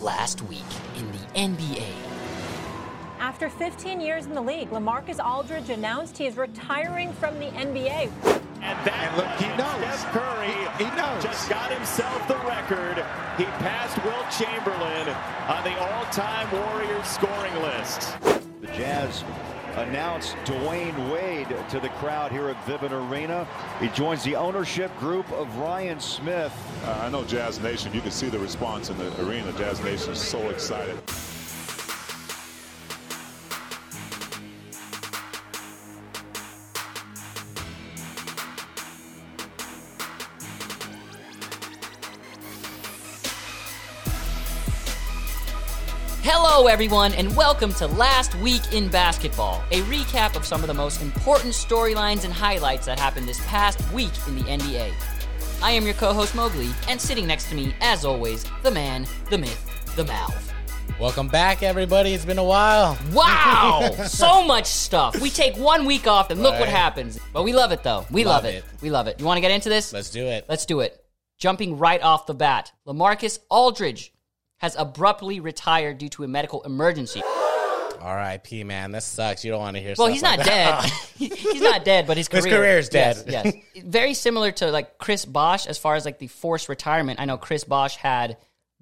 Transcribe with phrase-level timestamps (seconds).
[0.00, 0.60] last week
[0.96, 1.86] in the NBA.
[3.20, 8.10] After 15 years in the league, Lamarcus Aldridge announced he is retiring from the NBA.
[8.62, 9.98] And that And look, he knows.
[9.98, 10.46] Steph Curry
[10.78, 11.22] He- he knows.
[11.22, 13.04] just got himself the record.
[13.36, 15.08] He passed Wilt Chamberlain
[15.48, 18.16] on the all-time Warriors scoring list.
[18.60, 19.24] The Jazz
[19.82, 23.46] announce Dwyane Wade to the crowd here at Vivint Arena.
[23.80, 26.52] He joins the ownership group of Ryan Smith.
[26.84, 29.52] Uh, I know Jazz Nation, you can see the response in the arena.
[29.52, 30.98] Jazz Nation is so excited.
[46.58, 50.74] Hello, everyone, and welcome to Last Week in Basketball, a recap of some of the
[50.74, 54.92] most important storylines and highlights that happened this past week in the NBA.
[55.62, 59.06] I am your co host Mowgli, and sitting next to me, as always, the man,
[59.30, 60.34] the myth, the Malv.
[60.98, 62.12] Welcome back, everybody.
[62.12, 62.98] It's been a while.
[63.12, 63.92] Wow!
[64.08, 65.20] so much stuff.
[65.20, 66.70] We take one week off, and look what Right.
[66.70, 67.20] happens.
[67.32, 68.04] But we love it, though.
[68.10, 68.64] We love, Love it.
[68.64, 68.82] it.
[68.82, 69.20] We love it.
[69.20, 69.92] You want to get into this?
[69.92, 70.44] Let's do it.
[70.48, 71.04] Let's do it.
[71.38, 74.12] Jumping right off the bat, Lamarcus Aldridge
[74.58, 77.22] has abruptly retired due to a medical emergency.
[78.00, 78.62] R.I.P.
[78.64, 79.44] Man, this sucks.
[79.44, 79.94] You don't want to hear.
[79.98, 80.82] Well, stuff he's like not that.
[80.82, 80.92] dead.
[81.16, 83.24] He- he's not dead, but his career His career's dead.
[83.26, 83.84] Yes, yes.
[83.84, 87.20] Very similar to like Chris Bosh as far as like the forced retirement.
[87.20, 88.36] I know Chris Bosh had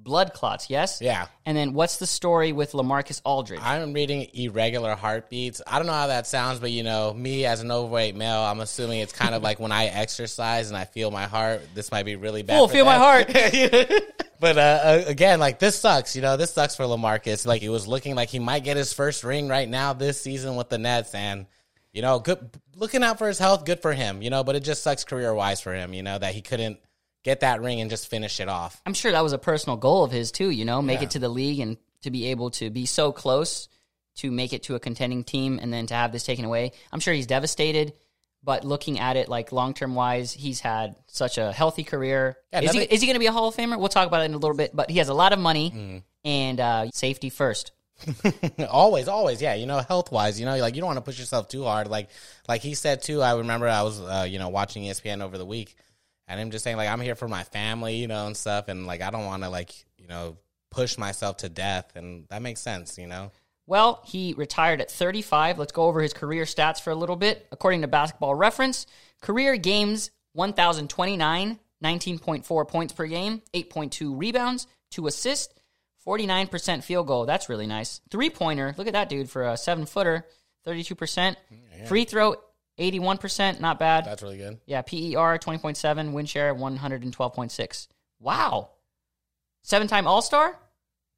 [0.06, 0.70] blood clots.
[0.70, 1.02] Yes.
[1.02, 1.26] Yeah.
[1.44, 3.60] And then what's the story with Lamarcus Aldridge?
[3.62, 5.60] I'm reading irregular heartbeats.
[5.66, 8.60] I don't know how that sounds, but you know, me as an overweight male, I'm
[8.60, 11.62] assuming it's kind of like when I exercise and I feel my heart.
[11.74, 12.58] This might be really bad.
[12.58, 13.30] Oh, for feel my heart.
[14.38, 16.14] But uh, uh, again, like this sucks.
[16.14, 17.46] You know, this sucks for Lamarcus.
[17.46, 20.56] Like he was looking like he might get his first ring right now this season
[20.56, 21.46] with the Nets, and
[21.94, 23.64] you know, good looking out for his health.
[23.64, 24.20] Good for him.
[24.20, 25.94] You know, but it just sucks career wise for him.
[25.94, 26.78] You know that he couldn't
[27.27, 28.80] get that ring and just finish it off.
[28.86, 30.48] I'm sure that was a personal goal of his too.
[30.48, 31.05] You know, make Yeah.
[31.06, 33.69] it to the league and to be able to be so close
[34.19, 36.72] to make it to a contending team, and then to have this taken away.
[36.92, 37.92] I'm sure he's devastated.
[38.42, 42.37] But looking at it like long term wise, he's had such a healthy career.
[42.53, 43.76] Yeah, is, he, is he going to be a Hall of Famer?
[43.78, 44.70] We'll talk about it in a little bit.
[44.75, 46.03] But he has a lot of money Mm.
[46.25, 47.72] and uh, safety first.
[48.70, 49.54] always, always, yeah.
[49.54, 51.88] You know, health wise, you know, like you don't want to push yourself too hard.
[51.88, 52.08] Like,
[52.48, 53.20] like he said too.
[53.22, 55.76] I remember I was, uh, you know, watching ESPN over the week,
[56.28, 58.87] and I'm just saying like I'm here for my family, you know, and stuff, and
[58.87, 60.37] like I don't want to like you know
[60.70, 63.31] push myself to death, and that makes sense, you know.
[63.66, 65.59] Well, he retired at 35.
[65.59, 67.47] Let's go over his career stats for a little bit.
[67.50, 68.87] According to Basketball Reference,
[69.20, 75.53] career games 1,029, 19.4 points per game, 8.2 rebounds, 2 assists,
[76.06, 77.26] 49% field goal.
[77.26, 78.00] That's really nice.
[78.10, 80.26] Three pointer, look at that dude for a seven footer,
[80.66, 81.37] 32%.
[81.87, 82.37] Free throw,
[82.78, 84.04] 81%, not bad.
[84.04, 84.59] That's really good.
[84.66, 87.88] Yeah, PER 20.7, win share 112.6.
[88.20, 88.70] Wow.
[89.62, 90.56] Seven time All Star,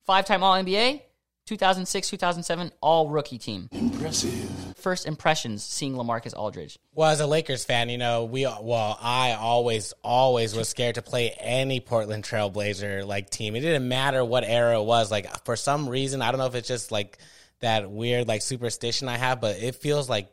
[0.07, 1.03] five time All NBA,
[1.47, 3.69] 2006 2007 All Rookie team.
[3.73, 4.33] Impressive.
[4.77, 6.79] First impressions seeing Lamarcus Aldridge.
[6.95, 11.03] Well, as a Lakers fan, you know, we well, I always, always was scared to
[11.03, 13.57] play any Portland Trailblazer like team.
[13.57, 15.11] It didn't matter what era it was.
[15.11, 17.19] Like for some reason, I don't know if it's just like
[17.61, 20.31] that weird like superstition I have, but it feels like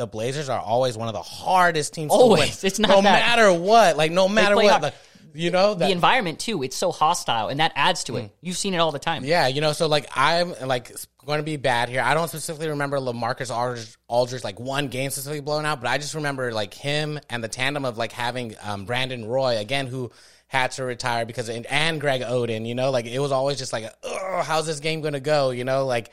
[0.00, 2.10] the Blazers are always one of the hardest teams.
[2.10, 2.40] Always.
[2.40, 2.66] to win.
[2.66, 3.02] It's not no that.
[3.02, 3.96] matter what.
[3.96, 4.82] Like no matter what.
[4.82, 4.94] like,
[5.32, 8.34] you know that the environment too, it's so hostile and that adds to it.
[8.40, 9.24] You've seen it all the time.
[9.24, 10.90] Yeah, you know, so like I'm like
[11.24, 12.00] going to be bad here.
[12.00, 15.98] I don't specifically remember Lamarcus Aldridge, Aldridge like one game specifically blown out, but I
[15.98, 20.10] just remember like him and the tandem of like having um, Brandon Roy again, who
[20.48, 22.66] had to retire because of, and Greg Oden.
[22.66, 25.50] You know, like it was always just like, oh, how's this game going to go?
[25.50, 26.10] You know, like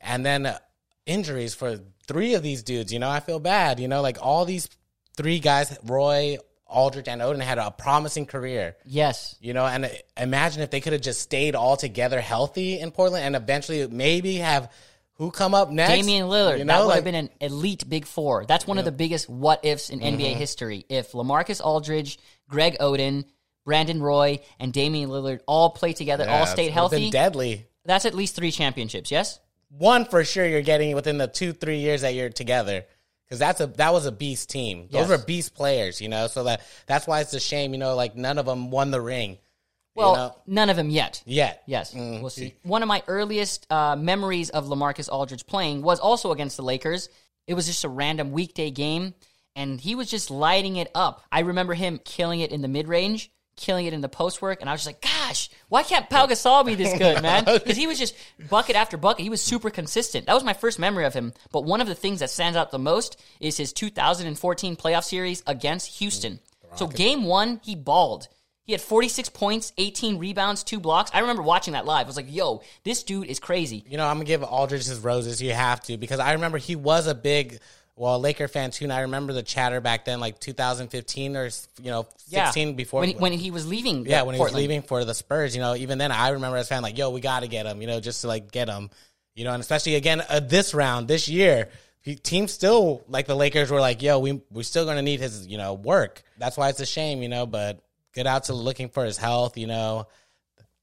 [0.00, 0.58] and then uh,
[1.06, 2.92] injuries for three of these dudes.
[2.92, 3.80] You know, I feel bad.
[3.80, 4.68] You know, like all these
[5.16, 6.38] three guys, Roy.
[6.66, 8.76] Aldridge, and Oden had a promising career.
[8.86, 9.36] Yes.
[9.42, 13.26] You know, and imagine if they could have just stayed all together healthy in Portland
[13.26, 14.72] and eventually maybe have
[15.16, 15.92] who come up next?
[15.92, 16.52] Damian Lillard.
[16.58, 18.46] You that know, would have been an elite big four.
[18.46, 20.18] That's one of the biggest what ifs in Mm-hmm.
[20.18, 20.86] NBA history.
[20.88, 23.26] If Lamarcus Aldridge, Greg Oden,
[23.66, 27.66] Brandon Roy, and Damian Lillard all played together, yeah, all stayed would've been healthy, deadly.
[27.84, 29.38] that's at least three championships, yes?
[29.78, 32.84] One for sure you're getting within the two, three years that you're together.
[33.24, 34.88] Because that's a that was a beast team.
[34.90, 35.08] Those Yes.
[35.08, 36.26] were beast players, you know.
[36.26, 37.94] So that that's why it's a shame, you know.
[37.94, 39.38] Like none of them won the ring.
[39.94, 40.36] Well, you know?
[40.46, 41.22] none of them yet.
[41.24, 41.62] yet.
[41.66, 42.20] Yes, Mm.
[42.20, 42.54] we'll see.
[42.62, 47.08] One of my earliest uh, memories of Lamarcus Aldridge playing was also against the Lakers.
[47.46, 49.14] It was just a random weekday game,
[49.56, 51.22] and he was just lighting it up.
[51.32, 54.60] I remember him killing it in the mid range, killing it in the post work,
[54.60, 57.76] and I was just like, "Gosh, why can't Pau Gasol be this good, man?" Because
[57.76, 58.14] he was just
[58.48, 59.22] bucket after bucket.
[59.22, 60.26] He was super consistent.
[60.26, 61.32] That was my first memory of him.
[61.50, 65.42] But one of the things that stands out the most is his 2014 playoff series
[65.46, 66.40] against Houston.
[66.74, 68.28] So game one, he balled.
[68.64, 71.10] He had 46 points, 18 rebounds, two blocks.
[71.12, 72.06] I remember watching that live.
[72.06, 73.84] I was like, yo, this dude is crazy.
[73.88, 75.42] You know, I'm gonna give Aldridge his roses.
[75.42, 77.58] You have to because I remember he was a big,
[77.96, 78.84] well, Laker fan too.
[78.84, 81.50] And I remember the chatter back then, like 2015 or
[81.82, 84.06] you know 16 before when, when he was leaving.
[84.06, 85.54] yeah when he was leaving for the Spurs.
[85.54, 87.66] You know, even then I remember as a fan like, yo, we got to get
[87.66, 87.80] him.
[87.80, 88.90] You know, just to like get him.
[89.34, 91.68] You know, and especially again uh, this round this year.
[92.00, 95.46] he- Teams still like the Lakers were like, yo, we we're still gonna need his
[95.46, 96.22] you know work.
[96.38, 97.46] That's why it's a shame, you know.
[97.46, 97.82] But
[98.14, 100.06] get out to looking for his health, you know.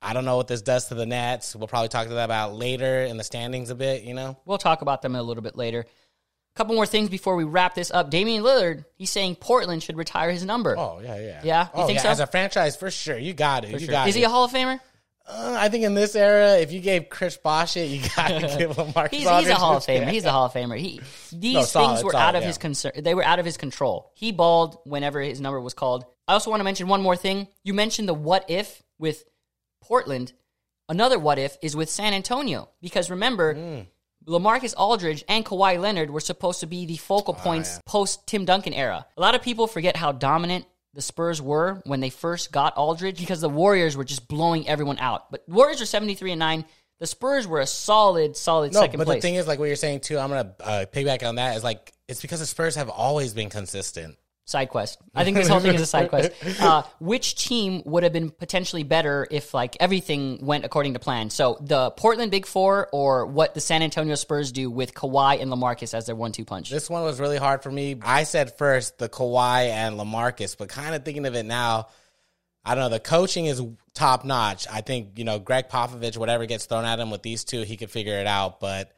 [0.01, 1.55] I don't know what this does to the Nets.
[1.55, 4.37] We'll probably talk to that about later in the standings a bit, you know.
[4.45, 5.85] We'll talk about them a little bit later.
[6.59, 8.09] Couple more things before we wrap this up.
[8.11, 10.75] Damian Lillard, he's saying Portland should retire his number.
[10.77, 11.63] Oh yeah, yeah, Yeah?
[11.63, 12.03] You Oh, think yeah.
[12.03, 12.09] so?
[12.09, 13.71] As a franchise, for sure, you got it.
[13.71, 13.87] you Sure.
[13.87, 14.19] got Is it.
[14.19, 14.77] he a Hall of Famer?
[15.25, 18.41] Uh, I think in this era, if you gave Chris Bosh it, you got to
[18.57, 19.19] give him Marcus.
[19.19, 20.09] He's, he's a Hall of Famer.
[20.09, 20.77] He's a Hall of Famer.
[20.77, 20.99] He
[21.31, 22.47] these No, solid, things were solid, out of yeah.
[22.47, 22.91] his concern.
[22.97, 24.11] They were out of his control.
[24.15, 26.03] He balled whenever his number was called.
[26.27, 27.47] I also want to mention one more thing.
[27.63, 29.23] You mentioned the what if with
[29.81, 30.33] Portland.
[30.89, 33.53] Another what if is with San Antonio because remember.
[33.53, 33.81] Hmm.
[34.27, 38.73] Lamarcus Aldridge and Kawhi Leonard were supposed to be the focal points post Tim Duncan
[38.73, 39.05] era.
[39.17, 43.19] A lot of people forget how dominant the Spurs were when they first got Aldridge
[43.19, 45.31] because the Warriors were just blowing everyone out.
[45.31, 46.65] But Warriors are 73 and 9.
[46.99, 49.17] The Spurs were a solid, solid no, second but place.
[49.17, 51.55] the thing is, like what you're saying too, I'm gonna uh, piggyback on that.
[51.55, 54.17] Is like it's because the Spurs have always been consistent.
[54.49, 54.97] Side quest.
[55.13, 56.31] I think this whole thing is a side quest.
[56.59, 61.29] Uh, which team would have been potentially better if like everything went according to plan?
[61.29, 65.51] So the Portland Big Four or what the San Antonio Spurs do with Kawhi and
[65.51, 66.71] LaMarcus as their one-two punch?
[66.71, 67.97] This one was really hard for me.
[68.01, 71.89] I said first the Kawhi and Lamarcus, but kind of thinking of it now,
[72.65, 72.89] I don't know.
[72.89, 73.61] The coaching is
[73.93, 74.67] top notch.
[74.67, 77.77] I think you know Gregg Popovich, whatever gets thrown at him with these two, he
[77.77, 78.59] could figure it out.
[78.59, 78.91] But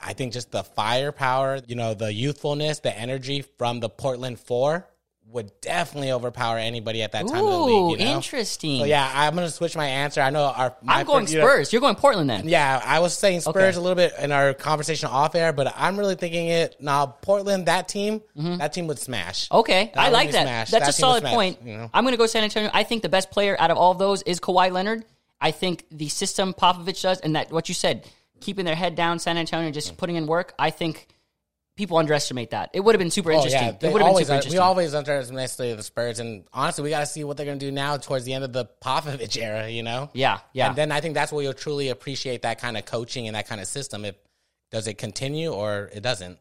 [0.00, 4.86] I think just the firepower, you know, the youthfulness, the energy from the Portland Four
[5.28, 7.98] would definitely overpower anybody at that time of the league.
[7.98, 8.12] You know?
[8.16, 8.80] interesting.
[8.80, 10.20] So yeah, I'm gonna switch my answer.
[10.20, 10.76] I know our.
[10.82, 11.72] My I'm going first- you know- Spurs.
[11.72, 12.46] You're going Portland then.
[12.46, 13.76] yeah, I was saying Spurs Okay.
[13.76, 17.06] a little bit in our conversation off air, but I'm really thinking it now.
[17.06, 19.46] Portland, that team, that team would smash.
[19.48, 19.56] Mm-hmm.
[19.60, 20.42] Okay, That I like that.
[20.42, 20.70] smashed.
[20.72, 21.58] That's That a solid point.
[21.64, 21.90] you know?
[21.94, 22.70] I'm going to go San Antonio.
[22.74, 25.04] I think the best player out of all of those is Kawhi Leonard.
[25.40, 28.06] I think the system Popovich does, and that what you said,
[28.44, 30.54] keeping their head down, San Antonio, just putting in work.
[30.58, 31.08] I think
[31.76, 32.70] people underestimate that.
[32.72, 33.62] It would have been super Oh interesting.
[33.62, 34.60] yeah, it would have been always super we interesting.
[34.60, 37.72] always underestimate the Spurs, and honestly, we got to see what they're going to do
[37.72, 39.68] now towards the end of the Popovich era.
[39.68, 40.68] You know, yeah, yeah.
[40.68, 43.48] And then I think that's where you'll truly appreciate that kind of coaching and that
[43.48, 44.04] kind of system.
[44.04, 44.16] If
[44.70, 46.38] does it continue or it doesn't?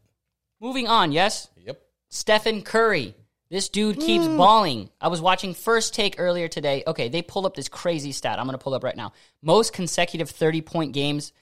[0.60, 1.50] Moving on, yes.
[1.58, 1.82] Yep.
[2.10, 3.16] Stephen Curry.
[3.50, 4.36] This dude keeps mm.
[4.36, 4.90] balling.
[5.00, 6.84] I was watching First Take earlier today.
[6.88, 8.40] Okay, they pull up this crazy stat.
[8.40, 9.14] I'm going to pull up right now.
[9.44, 11.34] Most consecutive 30 point games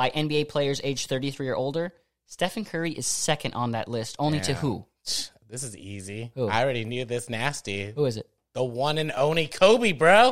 [0.00, 1.92] by NBA players aged 33 or older.
[2.24, 4.86] Stephen Curry is second on that list, only to who?
[5.46, 6.30] This is easy.
[6.36, 6.46] Who?
[6.46, 7.90] I already knew this nasty.
[7.90, 8.26] Who is it?
[8.54, 10.30] The one and only Kobe, bro.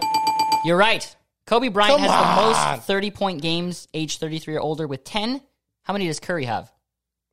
[0.65, 1.05] You're right.
[1.45, 2.37] Kobe Bryant Come has on.
[2.37, 5.41] the most 30 point games aged 33 or older with 10.
[5.83, 6.73] How many does Curry have?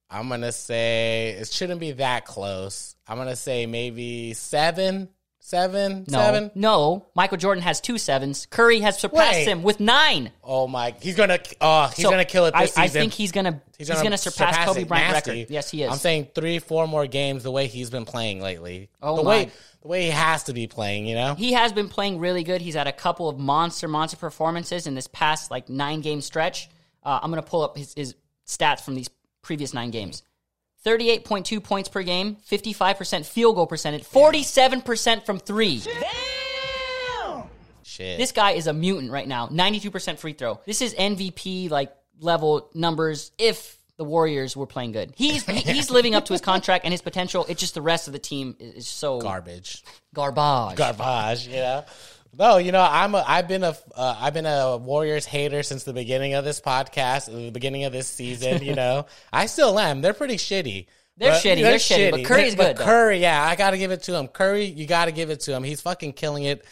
[0.09, 2.95] I'm gonna say it shouldn't be that close.
[3.07, 5.09] I'm gonna say maybe seven,
[5.45, 6.17] seven, No.
[6.17, 6.51] seven.
[6.55, 7.05] No.
[7.15, 8.47] Michael Jordan has two sevens.
[8.49, 9.47] Curry has surpassed Wait.
[9.47, 10.31] him with nine.
[10.43, 13.01] Oh my, he's gonna, oh, he's So, gonna kill it I, this I season.
[13.01, 14.87] think he's gonna he's, gonna, surpass, Kobe it.
[14.87, 15.41] Bryant's Nasty.
[15.41, 15.53] record.
[15.53, 15.91] Yes, he is.
[15.91, 18.89] I'm saying three, four more games the way he's been playing lately.
[19.01, 19.29] Oh the my.
[19.29, 19.51] way
[19.81, 21.35] the way he has to be playing, you know.
[21.35, 22.59] he has been playing really good.
[22.59, 26.69] He's had a couple of monster, monster performances in this past like nine game stretch.
[27.03, 28.15] Uh, I'm gonna pull up his, his
[28.47, 29.09] stats from these
[29.43, 30.23] previous nine games.
[30.85, 35.81] 38.2 points per game, 55% field goal percentage, 47% from three.
[37.83, 38.17] Shit.
[38.17, 39.47] This guy is a mutant right now.
[39.47, 40.59] 92% free throw.
[40.65, 45.13] This is MVP like level numbers if the Warriors were playing good.
[45.15, 47.45] He's he's living up to his contract and his potential.
[47.47, 49.83] It's just the rest of the team is, is so garbage.
[50.13, 50.75] garbage.
[50.75, 51.47] garbage.
[51.47, 51.85] You know.
[52.37, 55.83] No, you know I'm a I've been a uh, I've been a Warriors hater since
[55.83, 58.63] the beginning of this podcast, the beginning of this season.
[58.63, 60.01] You know, I still am.
[60.01, 60.87] They're pretty shitty.
[61.17, 62.83] They're shitty, they're shitty, but Curry's But good, though.
[62.83, 64.27] Curry, yeah, I got to give it to him.
[64.27, 65.63] Curry, you got to give it to him.
[65.63, 66.65] He's fucking killing it.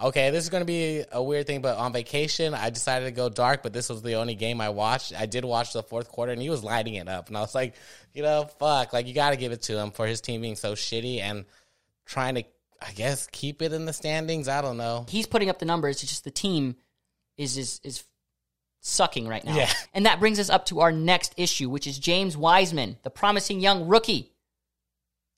[0.00, 3.10] Okay, this is going to be a weird thing, but on vacation, I decided to
[3.10, 5.12] go dark, but this was the only game I watched.
[5.18, 7.26] I did watch the fourth quarter, and he was lighting it up.
[7.26, 7.74] And I was like,
[8.14, 8.92] you know, fuck.
[8.92, 11.44] Like, you got to give it to him for his team being so shitty and
[12.06, 12.44] trying to,
[12.80, 14.48] I guess, keep it in the standings.
[14.48, 15.06] I don't know.
[15.08, 16.02] He's putting up the numbers.
[16.02, 16.76] It's just the team
[17.36, 18.04] is is is
[18.80, 19.56] sucking right now.
[19.56, 19.70] Yeah.
[19.94, 23.60] And that brings us up to our next issue, which is James Wiseman, the promising
[23.60, 24.32] young rookie.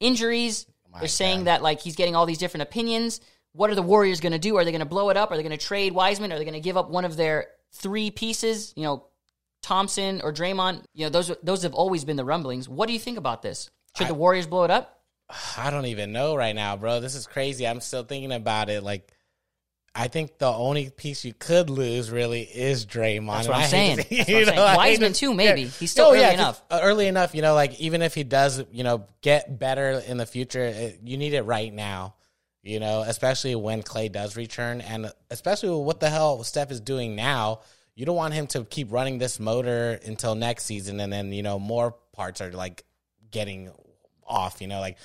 [0.01, 0.67] Injuries.
[0.93, 3.21] Oh they're saying that like he's getting all these different opinions.
[3.53, 4.57] What are the Warriors going to do?
[4.57, 5.31] Are they going to blow it up?
[5.31, 6.33] Are they going to trade Wiseman?
[6.33, 8.73] Are they going to give up one of their three pieces?
[8.77, 9.07] You know,
[9.63, 10.85] Thompson or Draymond.
[10.95, 12.69] You know, those those have always been the rumblings.
[12.69, 13.71] What do you think about this?
[13.97, 15.00] Should the Warriors blow it up?
[15.57, 17.01] I don't even know right now, bro.
[17.01, 17.67] This is crazy.
[17.67, 18.83] I'm still thinking about it.
[18.83, 19.13] Like,
[19.95, 23.27] I think the only piece you could lose really is Draymond.
[23.27, 23.97] That's what I'm saying.
[23.99, 24.77] to see- That's you what I'm know, saying.
[24.77, 25.63] Wiseman too, maybe.
[25.63, 25.69] yeah.
[25.69, 26.63] He's still Oh, early yeah, enough.
[26.71, 30.17] uh, Early enough, you know, like even if he does, you know, get better in
[30.17, 32.15] the future, it, you need it right now.
[32.63, 36.81] You know, especially when Klay does return, and especially with what the hell Steph is
[36.81, 37.61] doing now.
[37.95, 41.43] You don't want him to keep running this motor until next season, and then you
[41.43, 42.85] know more parts are like
[43.31, 43.71] getting
[44.27, 44.61] off.
[44.61, 44.99] You know, like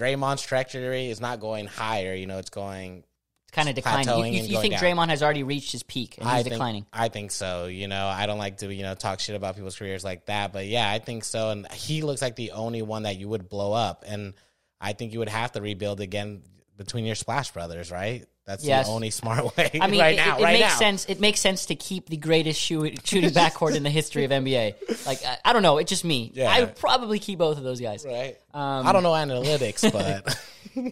[0.00, 2.14] Draymond's trajectory is not going higher.
[2.14, 3.04] You know, it's going
[3.44, 4.32] it's kind of declining.
[4.32, 4.82] You, you, you think down.
[4.82, 6.86] Draymond has already reached his peak and he's I think, declining?
[6.92, 7.66] I think so.
[7.66, 10.52] You know, I don't like to you know talk shit about people's careers like that,
[10.52, 11.50] but yeah, I think so.
[11.50, 14.34] And he looks like the only one that you would blow up, and
[14.80, 16.42] I think you would have to rebuild again
[16.76, 18.24] between your Splash Brothers, right?
[18.50, 18.86] That's Yes.
[18.88, 19.70] the only smart way.
[19.80, 20.78] I mean, right it, now, it right makes now.
[20.78, 21.06] sense.
[21.08, 25.06] It makes sense to keep the greatest shoot, shooting backcourt in the history of NBA.
[25.06, 25.78] Like, I, I don't know.
[25.78, 26.32] It's just me.
[26.34, 26.50] Yeah.
[26.50, 28.04] I would probably keep both of those guys.
[28.04, 28.36] Right.
[28.52, 30.36] Um, I don't know analytics, but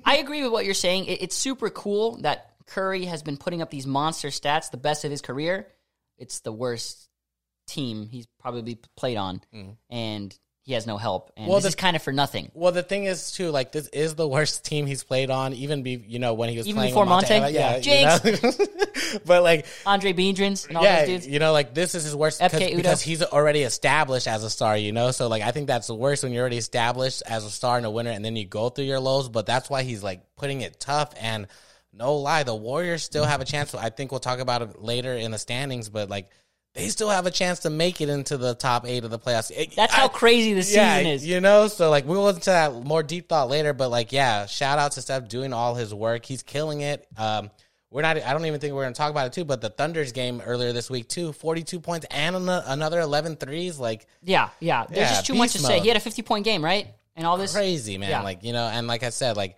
[0.04, 1.06] I agree with what you're saying.
[1.06, 5.04] It, it's super cool that Curry has been putting up these monster stats, the best
[5.04, 5.66] of his career.
[6.16, 7.08] It's the worst
[7.66, 9.40] team he's probably played on,
[9.90, 10.38] and
[10.68, 11.32] he has no help.
[11.34, 11.46] And.
[11.46, 12.50] Well, this the- is kind of for nothing.
[12.52, 15.82] well, the thing is too, like this is the worst team he's played on, even
[15.82, 17.40] be you know when he was Even playing before Monte.
[17.40, 17.54] Monte?
[17.54, 18.22] yeah, Jinx.
[18.22, 19.18] you know?
[19.24, 21.26] but like Andris Biedrins and all yeah, those dudes.
[21.26, 24.92] you know, like this is his worst because he's already established as a star, you
[24.92, 25.10] know.
[25.10, 27.86] So like I think that's the worst when you're already established as a star and
[27.86, 29.30] a winner, and then you go through your lows.
[29.30, 31.14] But that's why he's like putting it tough.
[31.18, 31.46] And
[31.94, 33.74] no lie, the Warriors still have a chance.
[33.74, 36.28] I think we'll talk about it later in the standings, but like
[36.74, 39.50] they still have a chance to make it into the top eight of the playoffs.
[39.50, 41.26] It- That's how I- crazy the season is.
[41.26, 44.46] You know, so like we'll go into that more deep thought later, but like yeah,
[44.46, 46.24] shout out to Steph doing all his work.
[46.24, 47.06] He's killing it.
[47.16, 47.50] Um
[47.90, 49.70] we're not I don't even think we're going to talk about it too, but the
[49.70, 54.50] Thunder's game earlier this week too, 42 points and an- another 11 threes like Yeah,
[54.60, 54.84] yeah.
[54.86, 55.80] There's Yeah, just too much to beast say.
[55.80, 56.86] He had a 50 point game, right?
[57.16, 57.52] And all this.
[57.54, 58.10] crazy, man.
[58.10, 58.20] Yeah.
[58.22, 59.56] Like, you know, and like I said, like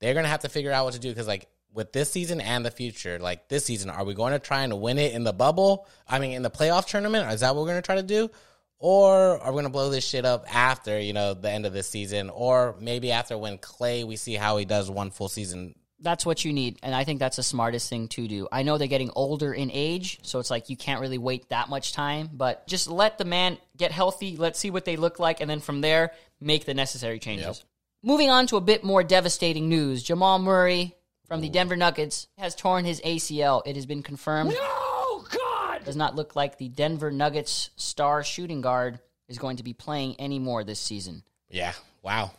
[0.00, 2.40] they're going to have to figure out what to do cuz like with this season
[2.40, 5.24] and the future, like this season, are we going to try and win it in
[5.24, 5.86] the bubble?
[6.08, 7.30] I mean, in the playoff tournament?
[7.32, 8.30] Is that what we're going to try to do?
[8.78, 11.72] Or are we going to blow this shit up after, you know, the end of
[11.72, 12.30] this season?
[12.30, 15.74] Or maybe after when Klay, we see how he does one full season.
[16.00, 16.78] That's what you need.
[16.82, 18.48] And I think that's the smartest thing to do.
[18.50, 21.68] I know they're getting older in age, so it's like you can't really wait that
[21.68, 24.38] much time, but just let the man get healthy.
[24.38, 25.42] Let's see what they look like.
[25.42, 27.62] And then from there, make the necessary changes.
[28.02, 30.96] Moving on to a bit more devastating news Jamal Murray
[31.30, 33.62] from the Denver Nuggets has torn his ACL.
[33.64, 34.52] It has been confirmed.
[34.52, 35.84] Oh, God!
[35.84, 40.20] Does not look like the Denver Nuggets star shooting guard is going to be playing
[40.20, 41.22] anymore this season.
[41.48, 41.72] Yeah.
[42.02, 42.32] Wow.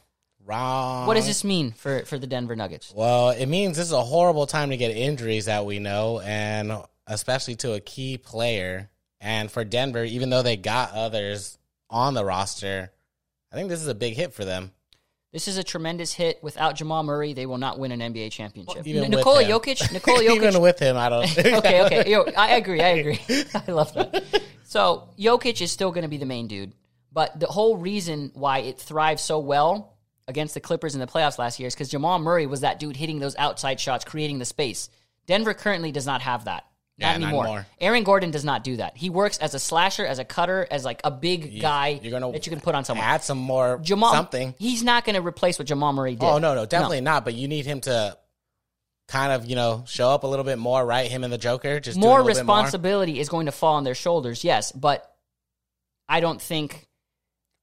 [0.46, 1.08] Wrong.
[1.08, 2.92] What does this mean for, for the Denver Nuggets?
[2.94, 6.74] Well, it means this is a horrible time to get injuries that we know, and
[7.08, 8.90] especially to a key player.
[9.22, 11.58] And for Denver, even though they got others
[11.90, 12.92] on the roster,
[13.54, 14.74] I think this is a big hit for them.
[15.32, 16.44] This is a tremendous hit.
[16.44, 18.86] Without Jamal Murray, they will not win an NBA championship.
[18.86, 19.44] Even N- Nikola.
[19.44, 20.36] Jokic, Nikola Jokic.
[20.36, 21.38] even with him, I don't.
[21.38, 22.12] okay, okay.
[22.12, 22.82] Yo, I agree.
[22.82, 23.20] I agree.
[23.54, 24.24] I love that.
[24.64, 26.74] So Jokic is still going to be the main dude,
[27.14, 29.98] but the whole reason why it thrived so well
[30.28, 32.96] against the Clippers in the playoffs last year is because Jamal Murray was that dude
[32.98, 34.90] hitting those outside shots, creating the space.
[35.28, 36.66] Denver currently does not have that.
[37.02, 37.46] Yeah, not not anymore.
[37.46, 37.68] anymore.
[37.80, 38.96] Aaron Gordon does not do that.
[38.96, 42.32] He works as a slasher, as a cutter, as like a big guy You're gonna
[42.32, 43.06] that you can put on someone.
[43.06, 44.56] add some more Jamal, something.
[44.58, 46.24] He's not going to replace what Jamal Murray did.
[46.24, 47.26] Oh no, no, definitely not.
[47.26, 48.18] But you need him to
[49.08, 51.10] kind of you know show up a little bit more, right?
[51.10, 52.28] Him and the Joker just more bit more.
[52.28, 55.14] responsibility is going to fall on their shoulders, yes, but
[56.08, 56.88] I don't think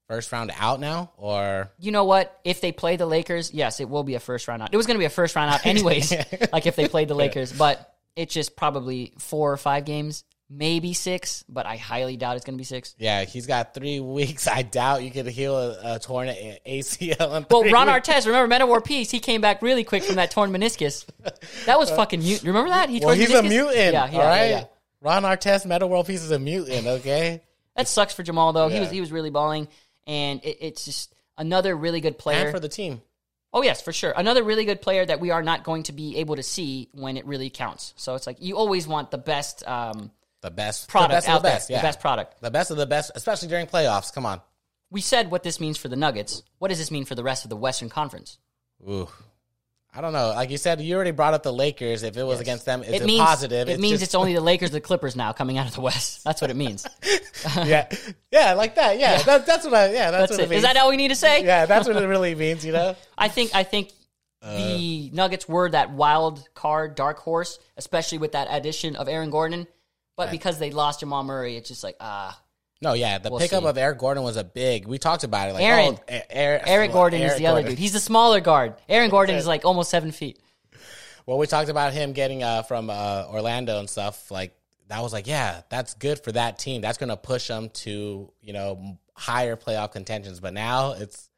[0.09, 2.41] First round out now, or you know what?
[2.43, 4.73] If they play the Lakers, yes, it will be a first round out.
[4.73, 6.15] It was going to be a first round out anyways,
[6.53, 10.93] like if they played the Lakers, but it's just probably four or five games, maybe
[10.93, 12.95] six, but I highly doubt it's going to be six.
[12.99, 14.47] yeah, he's got three weeks.
[14.49, 17.37] I doubt you could heal a, a torn ACL.
[17.37, 18.09] In Well, Ron weeks.
[18.09, 19.11] Artest, remember Metta World Peace?
[19.11, 21.07] He came back really quick from that torn meniscus.
[21.67, 22.43] That was fucking mute.
[22.43, 22.89] Remember that?
[22.91, 23.49] He Well, he's his a meniscus?
[23.49, 23.77] mutant.
[23.93, 24.65] Yeah, yeah, all yeah, yeah.
[25.01, 26.87] Ron Artest, Metta World Peace is a mutant.
[26.87, 27.43] Okay,
[27.77, 28.69] That sucks for Jamal though.
[28.69, 29.69] He was he was really balling,
[30.09, 33.01] and it, it's just another really good player and for the team.
[33.53, 34.13] Oh yes, for sure.
[34.17, 37.17] Another really good player that we are not going to be able to see when
[37.17, 37.95] it really counts.
[37.97, 40.11] So it's like you always want the best um,
[40.43, 41.81] The best product the best out of the best, there, yeah.
[41.81, 42.41] the best product.
[42.43, 44.13] the best of the best, especially during playoffs.
[44.13, 44.41] Come on.
[44.91, 46.43] We said what this means for the Nuggets.
[46.59, 48.39] What does this mean for the rest of the Western Conference?
[48.89, 49.09] Ooh.
[49.99, 50.29] I don't know.
[50.29, 52.05] Like you said, you already brought up the Lakers.
[52.05, 53.69] If it was against them, it's it a means positive.
[53.69, 56.23] It means just- it's only the Lakers, the Clippers now coming out of the West.
[56.23, 56.87] That's what it means.
[57.65, 57.89] yeah,
[58.31, 59.01] yeah, like that.
[59.01, 59.93] Yeah, That, that's what I.
[59.93, 60.43] Yeah, that's, That's what it.
[60.45, 60.59] it means.
[60.59, 61.45] Is that all we need to say?
[61.45, 62.65] yeah, that's what it really means.
[62.65, 62.95] You know.
[63.19, 63.91] I think I think
[64.41, 64.57] Uh.
[64.57, 69.67] the Nuggets were that wild card, dark horse, especially with that addition of Aaron Gordon.
[70.17, 72.41] But because they lost Jamal Murray, it's just like ah.
[72.81, 73.69] No, yeah, the We'll pickup see.
[73.69, 74.87] of Eric Gordon was a big.
[74.87, 75.53] We talked about it.
[75.55, 75.99] Like, Aaron.
[75.99, 77.79] oh, Eric, Eric Gordon is Eric the other dude.
[77.79, 78.75] He's the smaller guard.
[78.89, 80.39] Aaron Gordon is like almost seven feet.
[81.27, 84.31] Well, we talked about him getting uh, from uh, Orlando and stuff.
[84.31, 84.57] Like
[84.89, 86.81] that was like, yeah, that's good for that team.
[86.81, 90.39] That's going to push them to you know higher playoff contentions.
[90.39, 91.29] But now it's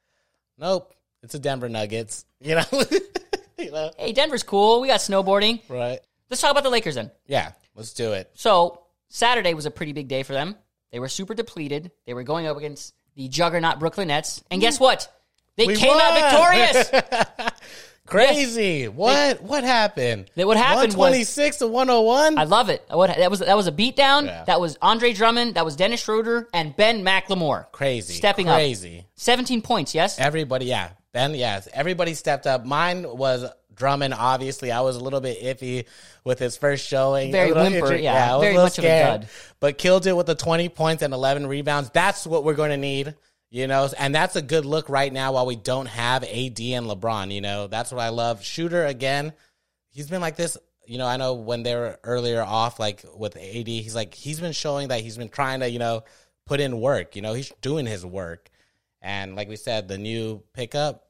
[0.58, 0.92] nope.
[1.22, 2.24] It's a Denver Nuggets.
[2.42, 2.64] You know,
[3.58, 4.80] you know, Hey, Denver's cool.
[4.80, 5.60] We got snowboarding.
[5.68, 6.00] right?
[6.30, 7.10] Let's talk about the Lakers then.
[7.26, 8.30] Yeah, let's do it.
[8.32, 8.80] So
[9.10, 10.56] Saturday was a pretty big day for them.
[10.92, 11.90] They were super depleted.
[12.06, 14.62] They were going up against the juggernaut Brooklyn Nets, and mm.
[14.62, 15.12] guess what?
[15.56, 16.22] They We came out won!
[16.22, 17.50] victorious.
[18.06, 18.88] Crazy.
[18.88, 20.30] What what happened?
[20.34, 22.38] That what happened was- 126 to 101.
[22.38, 22.84] I love it.
[22.90, 24.26] What that was that was a beatdown.
[24.26, 24.44] Yeah.
[24.44, 25.54] That was Andre Drummond.
[25.54, 27.70] That was Dennis Schroeder and Ben McLemore.
[27.70, 28.14] Crazy.
[28.14, 28.56] stepping up.
[28.56, 29.06] Crazy.
[29.14, 29.94] Seventeen points.
[29.94, 30.18] Yes.
[30.18, 30.90] Everybody, yeah.
[31.12, 31.68] Ben, yes.
[31.72, 32.64] Everybody stepped up.
[32.64, 33.44] Mine was
[33.80, 34.70] Drummond, obviously.
[34.70, 35.86] I was a little bit iffy
[36.22, 37.32] with his first showing.
[37.32, 38.34] Very whimper, injury- yeah.
[38.34, 39.30] I was Very a little much of a scared, dud.
[39.58, 41.90] But killed it with the 20 points and 11 rebounds.
[41.90, 43.14] That's what we're going to need.
[43.48, 46.86] You know, and that's a good look right now while we don't have AD and
[46.86, 47.32] LeBron.
[47.34, 48.44] You know, that's what I love.
[48.44, 49.32] Shooter again,
[49.88, 50.56] he's been like this.
[50.86, 54.38] You know, I know when they were earlier off, like with AD, he's like he's
[54.38, 56.04] been showing that he's been trying to, you know,
[56.46, 57.16] put in work.
[57.16, 58.50] You know, he's doing his work,
[59.02, 61.09] and like we said, the new pickup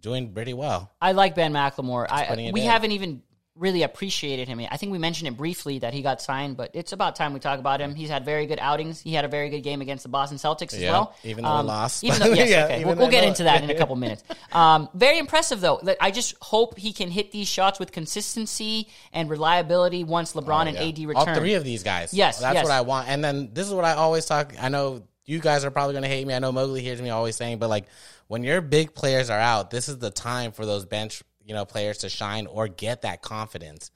[0.00, 0.90] doing pretty well.
[1.00, 2.06] I like Ben McLemore.
[2.10, 2.66] I we in.
[2.68, 3.22] haven't even
[3.56, 4.58] really appreciated him.
[4.70, 7.40] I think we mentioned it briefly that he got signed, but it's about time we
[7.40, 7.94] talk about him.
[7.94, 9.00] He's had very good outings.
[9.02, 11.14] He had a very good game against the Boston Celtics as Yeah, well.
[11.24, 12.02] even though we lost.
[12.02, 12.84] Even though, yes, Yeah, okay.
[12.86, 14.22] We'll, we'll get into that in a couple minutes.
[14.52, 15.78] Um, very impressive though.
[16.00, 20.78] I just hope he can hit these shots with consistency and reliability once LeBron and
[20.78, 20.88] Oh, Yeah.
[20.88, 21.28] AD return.
[21.28, 22.14] All three of these guys.
[22.14, 22.64] Yes, that's yes.
[22.64, 23.08] what I want.
[23.08, 24.54] And then this is what I always talk.
[24.58, 26.32] I know you guys are probably going to hate me.
[26.34, 27.84] I know Mowgli hears me always saying, but like
[28.30, 31.64] when your big players are out, this is the time for those bench you know
[31.64, 33.90] players to shine or get that confidence.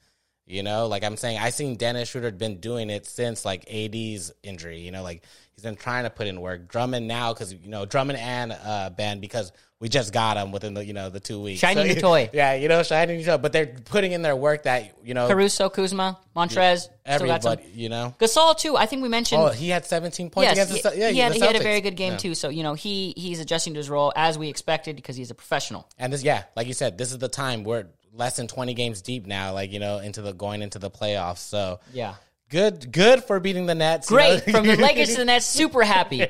[0.45, 4.33] You know, like I'm saying, I seen Dennis Schroeder been doing it since like AD's
[4.43, 4.79] injury.
[4.79, 5.23] You know, like
[5.53, 6.67] he's been trying to put in work.
[6.67, 10.73] Drummond now because you know Drummond and uh, Ben because we just got him within
[10.73, 11.59] the you know the two weeks.
[11.59, 12.29] Shiny new toy.
[12.33, 13.37] Yeah, you know, shiny new toy.
[13.37, 16.83] But they're putting in their work that you know Caruso, Kuzma, Montrezl.
[16.83, 16.91] some.
[17.05, 17.63] everybody.
[17.73, 18.15] You know.
[18.19, 18.77] Gasol too.
[18.77, 19.41] I think we mentioned.
[19.41, 21.63] Oh, he had 17 points Yes, against he, the yeah, he, had, he had a
[21.63, 22.17] very good game Yeah.
[22.17, 22.35] too.
[22.35, 25.35] So you know he he's adjusting to his role as we expected because he's a
[25.35, 25.87] professional.
[25.99, 29.01] And this, yeah, like you said, this is the time we're less than 20 games
[29.01, 29.51] deep now.
[29.53, 31.39] Like you know, into the going into the playoffs.
[31.39, 32.15] So Yeah.
[32.49, 34.09] Good, good for beating the Nets.
[34.09, 34.53] you Great know?
[34.53, 35.45] from the Lakers to the Nets.
[35.47, 36.25] Super happy.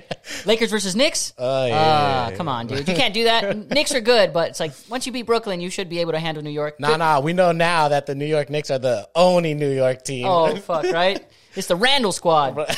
[0.46, 1.34] Lakers versus Knicks.
[1.38, 1.78] Oh, yeah, Ah,
[2.26, 2.36] yeah, yeah.
[2.38, 2.88] come on, dude.
[2.88, 3.70] You can't do that.
[3.70, 6.20] Knicks are good, but it's like once you beat Brooklyn, you should be able to
[6.20, 6.80] handle New York.
[6.80, 7.20] Nah, nah.
[7.20, 10.26] We know now that the New York Knicks are the only New York team.
[10.26, 11.24] Oh fuck, right?
[11.56, 12.58] It's the Randle squad.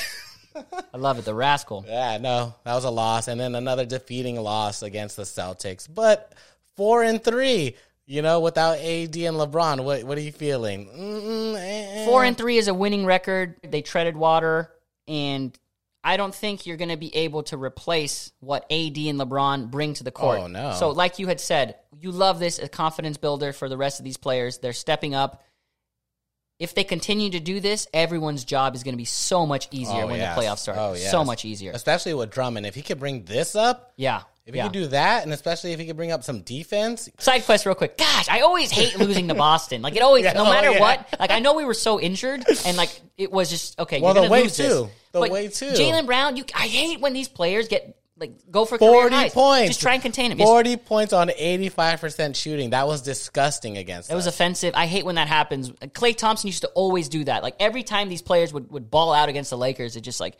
[0.94, 1.26] I love it.
[1.26, 1.86] The rascal.
[1.88, 5.88] Yeah, no, that was a loss, and then another defeating loss against the Celtics.
[5.94, 6.34] But
[6.76, 7.76] four and three,
[8.08, 10.88] you know, without AD and LeBron, what what are you feeling?
[10.88, 12.06] Mm-mm, eh, eh.
[12.06, 13.58] Four and three is a winning record.
[13.64, 14.72] They treaded water,
[15.08, 15.58] and
[16.04, 19.94] I don't think you're going to be able to replace what AD and LeBron bring
[19.96, 20.40] to the court.
[20.40, 20.72] Oh, no.
[20.74, 24.06] So, like you had said, you love this as confidence builder for the rest of
[24.06, 24.60] these players.
[24.60, 25.44] They're stepping up.
[26.60, 30.04] If they continue to do this, everyone's job is going to be so much easier
[30.04, 30.36] Oh, when yes.
[30.36, 30.78] the playoffs start.
[30.80, 31.12] Oh, yes.
[31.12, 31.72] So much easier.
[31.74, 32.66] especially with Drummond.
[32.66, 34.22] If he could bring this up, Yeah.
[34.48, 34.64] If he yeah.
[34.64, 37.76] could do that, and especially if he could bring up some defense, Side quest, real
[37.76, 37.98] quick.
[37.98, 39.82] Gosh, I always hate losing to Boston.
[39.82, 40.80] Like it always, Yeah, no oh, matter yeah.
[40.80, 41.16] what.
[41.20, 44.00] Like I know we were so injured, and like it was just okay.
[44.02, 44.68] Well, you're the way lose this.
[44.68, 44.90] too.
[45.12, 45.68] The But way too.
[45.72, 46.46] Jaylen Brown, you.
[46.56, 49.34] I hate when these players get like go for forty highs.
[49.34, 50.38] points, Just try and contain him.
[50.38, 52.70] Just- Forty points on eighty-five percent shooting.
[52.72, 54.10] That was disgusting against.
[54.10, 54.74] It was offensive.
[54.76, 55.70] I hate when that happens.
[55.72, 57.44] Klay Thompson used to always do that.
[57.44, 60.38] Like every time these players would, would ball out against the Lakers, it just like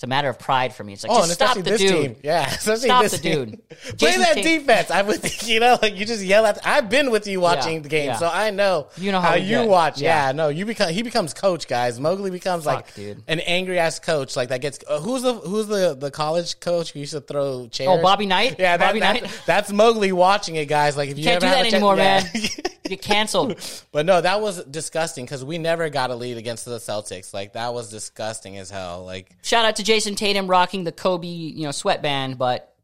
[0.00, 0.94] it's a matter of pride for me.
[0.94, 1.90] It's like Oh, just stop the this dude.
[1.90, 2.16] team.
[2.22, 3.68] Yeah, especially Stop this the dude.
[3.98, 4.90] Play that Tate- defense.
[4.90, 5.60] I'm with you.
[5.60, 6.58] Know, like you just yell at.
[6.66, 8.16] I've been with you watching Yeah, the game, yeah.
[8.16, 8.88] so I know.
[8.96, 9.68] You know how we you get.
[9.68, 10.00] watch.
[10.00, 10.28] Yeah.
[10.28, 10.32] Yeah.
[10.32, 10.90] no, you become.
[10.90, 12.00] He becomes coach, guys.
[12.00, 13.22] Mowgli becomes like dude.
[13.28, 14.78] an angry ass coach, like that gets.
[14.88, 17.90] Uh, who's the Who's the the college coach who used to throw chairs?
[17.92, 18.56] Oh, Bobby Knight?
[18.58, 19.42] Yeah, that, Bobby Knight?
[19.44, 20.96] That's Mowgli watching it, guys.
[20.96, 22.22] Like if you Can't ever do that chance- anymore, yeah.
[22.32, 22.42] man.
[22.84, 23.56] Get canceled.
[23.92, 27.32] But no, that was disgusting because we never got a lead against the Celtics.
[27.34, 29.04] Like that was disgusting as hell.
[29.04, 32.74] Like Shout out to Jayson Tatum rocking the Kobe, you know, sweatband, but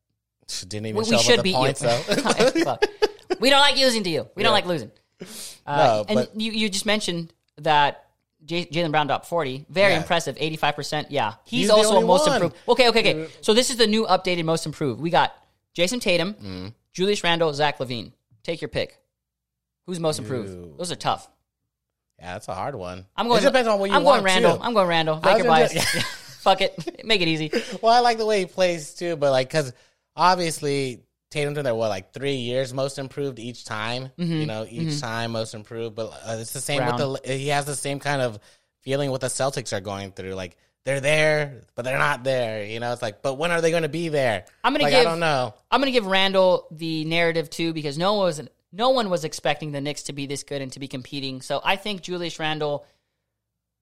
[0.69, 1.89] didn't even we, we should beat points you.
[2.65, 2.79] though.
[3.41, 4.29] We don't like losing to you.
[4.35, 4.91] We don't like losing.
[5.21, 5.27] Uh,
[5.67, 8.07] No, and you, you just mentioned that
[8.45, 9.67] J- Jaylen Brown dropped 40.
[9.69, 9.99] Very Yeah.
[9.99, 10.37] impressive.
[10.37, 11.07] 85%.
[11.11, 11.35] Yeah.
[11.45, 12.37] He's, He's also a most one.
[12.37, 12.57] improved.
[12.69, 13.29] Okay, okay, okay.
[13.43, 15.01] So this is the new updated most improved.
[15.01, 15.35] We got
[15.75, 16.67] Jayson Tatum, Mm-hmm.
[16.93, 18.13] Julius Randle, Zach LaVine.
[18.43, 18.97] Take your pick.
[19.87, 20.49] Who's most improved?
[20.49, 20.75] Ooh.
[20.79, 21.29] Those are tough.
[22.19, 23.05] yeah, that's a hard one.
[23.17, 23.43] I'm going.
[23.43, 24.57] It depends on what you I'm want going Randle.
[24.57, 24.63] too.
[24.63, 25.21] I'm going Randle.
[25.21, 25.73] Laker bias.
[25.75, 26.01] do-
[26.47, 27.05] Fuck it.
[27.05, 27.51] Make it easy.
[27.83, 29.73] Well, I like the way he plays too, but like because
[30.15, 34.11] obviously Tatum's been there what like three years most improved each time.
[34.17, 37.37] You know, each time most improved, but uh, it's the same with the.
[37.37, 38.39] He has the same kind of
[38.83, 40.35] feeling what the Celtics are going through.
[40.35, 42.65] Like they're there, but they're not there.
[42.65, 44.45] You know, it's like, but when are they going to be there?
[44.63, 45.53] I'm gonna like, give- I don't know.
[45.71, 48.41] I'm going to give Randle the narrative too because no one was
[48.73, 51.41] no one was expecting the Knicks to be this good and to be competing.
[51.43, 52.87] So I think Julius Randle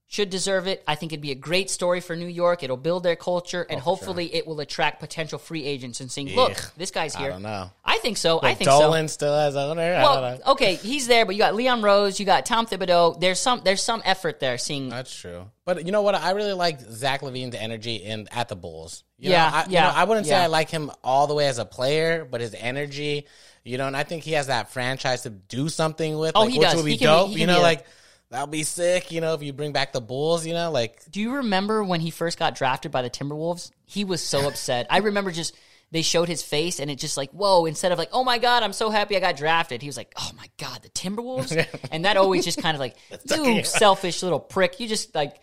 [0.07, 0.83] should deserve it.
[0.87, 2.63] I think it'd be a great story for New York.
[2.63, 6.37] It'll build their culture, Oh, and hopefully it will attract potential free agents and saying,
[6.37, 7.71] "Look, this guy's I here." don't know.
[7.85, 8.39] I think so.
[8.39, 8.79] I Like think so.
[8.81, 9.83] Dolan still has owner.
[9.83, 10.53] I don't Well, know.
[10.53, 13.19] okay, he's there, but you got Leon Rose, you got Tom Thibodeau.
[13.19, 14.57] There's some there's some effort there.
[14.59, 15.51] Seeing That's true.
[15.65, 16.15] But you know what?
[16.15, 19.03] I really like Zach LaVine's energy in at the Bulls.
[19.19, 20.43] You Yeah, know, I, yeah, You know, I wouldn't say yeah.
[20.43, 23.27] I like him all the way as a player, but his energy,
[23.65, 26.33] you know, and I think he has that franchise to do something with.
[26.35, 26.77] Oh, like, he which does.
[26.77, 27.29] would be He can be- dope.
[27.31, 27.87] he you know, be a- like
[28.35, 29.13] that'll be sick.
[29.13, 32.01] You know, if you bring back the Bulls, you know, like Do you remember when
[32.01, 33.71] he first got drafted by the Timberwolves?
[33.87, 34.87] He was so upset.
[34.91, 35.57] I remember just
[35.93, 38.65] they showed his face and it just like, whoa, instead of like, oh my God,
[38.65, 41.89] I'm so happy I got drafted, he was like, oh my God, the Timberwolves?
[41.93, 42.97] and that always just kind of like,
[43.31, 44.81] you selfish little prick.
[44.81, 45.37] You just like,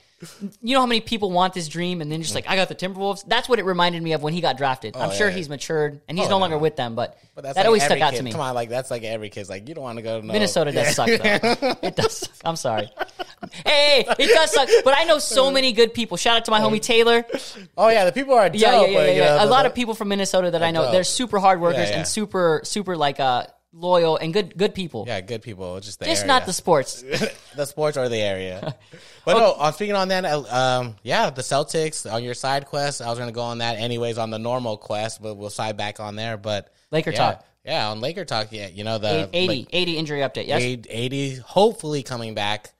[0.61, 2.75] you know how many people want this dream and then just like, I got the
[2.75, 3.23] Timberwolves?
[3.27, 4.95] That's what it reminded me of when he got drafted.
[4.95, 5.35] I'm sure yeah.
[5.35, 6.41] he's matured and he's Oh, no yeah.
[6.41, 8.31] longer with them, but, But that's that like always stuck every out to me.
[8.31, 10.33] Come on, like that's like every kid's like you don't want to go to no,
[10.33, 11.17] Minnesota does suck, though.
[11.81, 12.17] it does.
[12.17, 12.31] Suck.
[12.45, 12.89] I'm sorry.
[13.65, 14.69] Hey, it does suck.
[14.83, 16.17] But I know so many good people.
[16.17, 17.25] Shout out to my homie Taylor.
[17.77, 18.61] Oh yeah, the people are dope.
[18.61, 19.13] Yeah, yeah, yeah, but, yeah.
[19.13, 20.91] you know, A lot of people from Minnesota that I know, dope.
[20.91, 21.97] they're super hard workers Yeah, yeah.
[21.99, 25.05] and super, super like uh loyal and good, good people.
[25.07, 25.79] Yeah, good people.
[25.79, 26.27] Just the Just area.
[26.27, 27.01] not the sports.
[27.55, 28.75] the sports or the area.
[29.23, 33.03] But no, on speaking on that, uh, um, yeah, the Celtics on your side quest.
[33.03, 35.99] I was gonna go on that anyways on the normal quest, but we'll side back
[35.99, 36.37] on there.
[36.37, 37.45] But Laker yeah, talk.
[37.63, 40.47] yeah, on Laker talk, yeah, you know the 80, 80 injury update.
[40.47, 40.63] Yes.
[40.63, 42.73] like, 80, hopefully coming back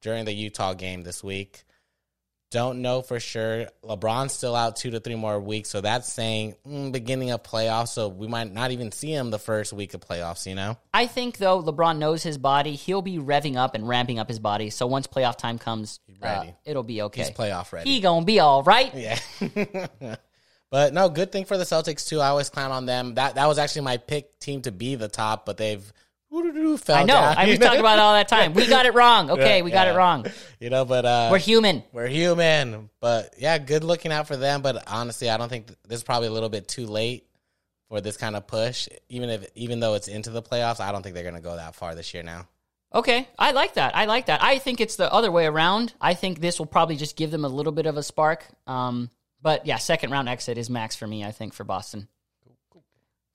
[0.00, 1.64] during the Utah game this week.
[2.50, 3.66] Don't know for sure.
[3.84, 7.88] LeBron's still out two to three more weeks, so that's saying mm, beginning of playoffs.
[7.88, 10.46] So we might not even see him the first week of playoffs.
[10.46, 14.18] You know, I think though LeBron knows his body, he'll be revving up and ramping
[14.18, 14.70] up his body.
[14.70, 16.54] So once playoff time comes, uh, ready.
[16.64, 17.24] it'll be okay.
[17.24, 17.90] he's playoff ready.
[17.90, 18.94] He gonna be all right.
[18.94, 19.18] Yeah.
[20.70, 22.20] but no, good thing for the Celtics too.
[22.20, 23.16] I always clown on them.
[23.16, 25.92] That that was actually my pick team to be the top, but they've
[26.30, 27.14] I know.
[27.14, 27.66] down, I was know?
[27.66, 28.52] talking about it all that time.
[28.54, 29.30] We got it wrong.
[29.38, 29.94] Okay, Yeah, we got yeah.
[29.94, 30.26] it wrong.
[30.60, 31.82] You know, but uh We're human.
[31.92, 32.90] we're human.
[33.00, 34.62] But yeah, good looking out for them.
[34.62, 37.26] But honestly, I don't think th- this is probably a little bit too late
[37.88, 38.88] for this kind of push.
[39.08, 41.74] Even if even though it's into the playoffs, I don't think they're gonna go that
[41.74, 42.46] far this year now.
[42.94, 43.94] Okay, I like that.
[43.94, 44.42] I like that.
[44.42, 45.92] I think it's the other way around.
[46.00, 48.46] I think this will probably just give them a little bit of a spark.
[48.66, 49.10] Um,
[49.42, 51.22] but yeah, second round exit is max for me.
[51.24, 52.08] I think for Boston.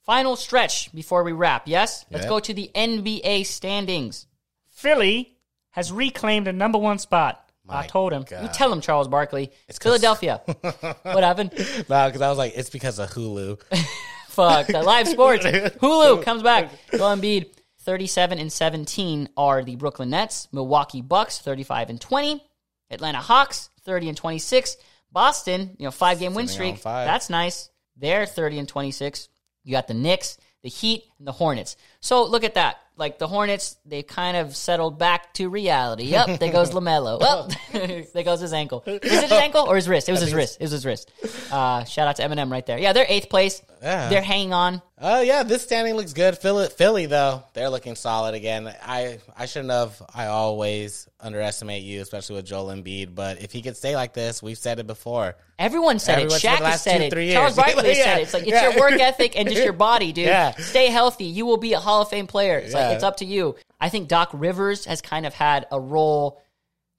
[0.05, 1.63] Final stretch before we wrap.
[1.67, 2.29] Yes, let's Yeah.
[2.29, 4.27] go to the NBA standings.
[4.67, 5.37] Philly
[5.71, 7.39] has reclaimed a number one spot.
[7.69, 8.25] I My told him.
[8.29, 9.49] You tell him, Charles Barkley.
[9.69, 10.41] It's 'cause- Philadelphia.
[11.03, 11.51] what happened?
[11.89, 13.59] No, because I was like, it's because of Hulu.
[14.27, 15.45] Fuck that live sports.
[15.45, 16.69] Hulu comes back.
[16.91, 17.51] Joel Embiid,
[17.83, 20.47] thirty-seven and seventeen are the Brooklyn Nets.
[20.51, 22.43] Milwaukee Bucks, thirty-five and twenty.
[22.89, 24.75] Atlanta Hawks, thirty and twenty-six.
[25.11, 26.83] Boston, you know, five-game win Sitting on streak.
[26.83, 27.05] five.
[27.07, 27.69] That's nice.
[27.95, 29.29] They're thirty and twenty-six.
[29.63, 31.75] You got the Knicks, the Heat, and the Hornets.
[31.99, 32.77] So look at that.
[32.95, 36.03] Like the Hornets, they kind of settled back to reality.
[36.03, 37.19] Yep, there goes Lamelo.
[37.19, 37.49] Well,
[38.13, 38.83] there goes his ankle.
[38.85, 40.07] Was it his ankle or his wrist?
[40.09, 40.57] It was his wrist.
[40.59, 41.11] It was his wrist.
[41.51, 42.77] Uh, shout out to Eminem right there.
[42.77, 43.63] Yeah, they're eighth place.
[43.81, 44.09] Yeah.
[44.09, 44.81] They're hanging on.
[45.01, 46.37] Oh yeah, this standing looks good.
[46.37, 48.73] Philly, Philly though, they're looking solid again.
[48.83, 49.99] I I shouldn't have.
[50.13, 53.15] I always underestimate you, especially with Joel Embiid.
[53.15, 55.35] But if he could stay like this, we've said it before.
[55.57, 56.41] Everyone said Everyone it.
[56.41, 57.09] Shaq last said two, it.
[57.11, 57.55] three Charles.
[57.57, 58.03] Barkley Yeah.
[58.03, 58.21] said it.
[58.21, 58.69] It's like it's Yeah.
[58.69, 60.27] your work ethic and just your body, dude.
[60.27, 60.51] Yeah.
[60.57, 61.25] Stay healthy.
[61.25, 62.59] You will be a Hall of Fame player.
[62.59, 63.55] It's like it's up to you.
[63.81, 66.39] I think Doc Rivers has kind of had a role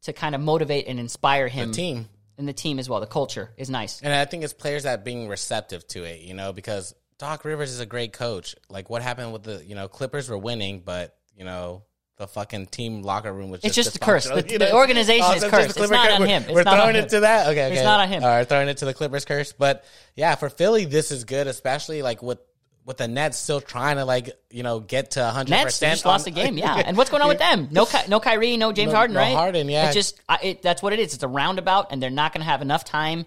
[0.03, 1.69] to kind of motivate and inspire him.
[1.69, 2.99] The team, And the team as well.
[3.01, 4.03] The culture is nice.
[4.03, 6.21] and I think it's players that being receptive to it.
[6.23, 8.57] You know, because Doc Rivers is a great coach.
[8.69, 11.85] Like what happened with the you know Clippers were winning, but you know.
[12.17, 14.27] The fucking team locker room was Just It's just a curse.
[14.29, 14.77] The- you the know?
[14.77, 15.77] organization oh, is so cursed.
[15.77, 16.21] It's not curse.
[16.21, 16.43] on him.
[16.45, 17.49] It's We're on throwing it to that.
[17.49, 17.83] Okay, okay.
[17.83, 18.23] not on him.
[18.23, 19.53] All right, throwing it to the Clippers curse.
[19.53, 22.39] But yeah, for Philly, this is good, especially like with
[22.85, 25.93] with the Nets still trying to like you know get to hundred Nets percent.
[25.95, 26.77] just lost a game, yeah.
[26.87, 27.67] And what's going on with them?
[27.73, 29.35] No, Ky- no Kyrie, no James No- Harden, no right?
[29.35, 29.91] Harden, yeah.
[29.91, 31.15] It just I, it, that's what it is.
[31.15, 33.27] It's a roundabout, and they're not going to have enough time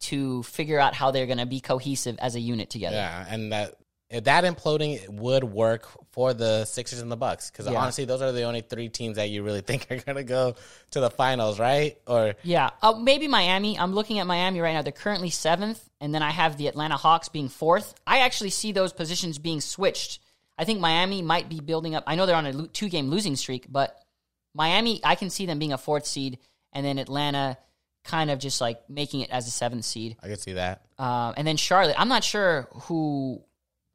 [0.00, 2.96] to figure out how they're going to be cohesive as a unit together.
[2.96, 3.74] Yeah, and that
[4.22, 7.80] that imploding would work for the Sixers and the Bucks because Yeah.
[7.80, 10.54] honestly, those are the only three teams that you really think are going to go
[10.92, 11.98] to the finals, right?
[12.06, 13.76] Or Yeah, uh, maybe Miami.
[13.76, 14.82] I'm looking at Miami right now.
[14.82, 17.94] They're currently seventh, and then I have the Atlanta Hawks being fourth.
[18.06, 20.20] I actually see those positions being switched.
[20.56, 22.04] I think Miami might be building up.
[22.06, 24.00] I know they're on a two game losing streak, but
[24.54, 26.38] Miami, I can see them being a fourth seed,
[26.72, 27.58] and then Atlanta
[28.06, 30.16] kind of just like making it as a seventh seed.
[30.22, 30.82] I could see that.
[30.98, 33.42] Uh, and then Charlotte, I'm not sure who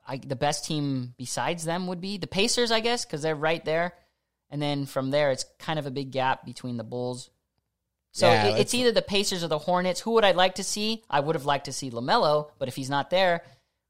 [0.07, 2.17] I, the best team besides them would be.
[2.17, 3.93] The Pacers, I guess, because they're right there.
[4.49, 7.29] And then from there, it's kind of a big gap between the Bulls.
[8.11, 10.01] So Yeah, it, it's it's- either the Pacers or the Hornets.
[10.01, 11.03] Who would I like to see?
[11.09, 13.43] I would have liked to see LaMelo, but if he's not there,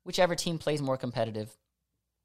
[0.03, 1.49] whichever team plays more competitive.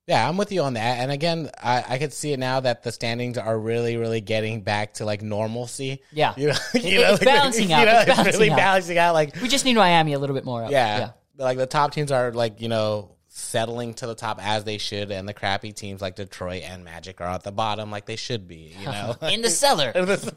[0.06, 1.00] Yeah, I'm with you on that.
[1.00, 4.60] And again, I, I could see it now that the standings are really, really getting
[4.60, 6.00] back to like normalcy.
[6.12, 6.32] Yeah.
[6.36, 7.80] you know, you know, it's balancing out.
[7.80, 8.56] You know, It's balancing really out.
[8.56, 9.14] balancing out.
[9.14, 10.64] Like, We just need Miami a little bit more.
[10.64, 10.70] Up.
[10.70, 14.78] yeah, like the top teams are like you know settling to the top as they
[14.78, 18.16] should, and the crappy teams like Detroit and Magic are at the bottom like they
[18.16, 18.74] should be.
[18.78, 19.90] You know, in the cellar.
[19.96, 20.30] yes,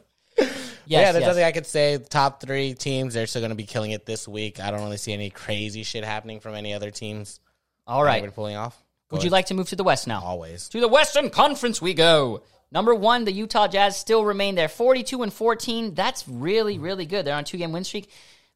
[0.86, 1.28] yeah, there's yes.
[1.28, 1.98] nothing I could say.
[2.00, 4.60] Top three teams, they're still going to be killing it this week.
[4.60, 7.40] I don't really see any crazy shit happening from any other teams.
[7.86, 8.24] All Right.
[8.24, 8.34] right.
[8.34, 8.76] pulling off.
[9.10, 10.22] Go Would you like to move to the West now?
[10.24, 10.70] always?
[10.70, 12.44] To the Western Conference we go.
[12.72, 15.96] Number one, the Utah Jazz still remain there, 42 and 14.
[15.96, 17.26] That's really, really good.
[17.26, 18.06] They're on a two game win streak.
[18.06, 18.10] A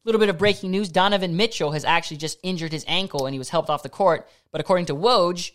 [0.04, 3.38] little bit of breaking news: Donovan Mitchell has actually just injured his ankle and he
[3.38, 4.28] was helped off the court.
[4.52, 5.50] But according to Woj,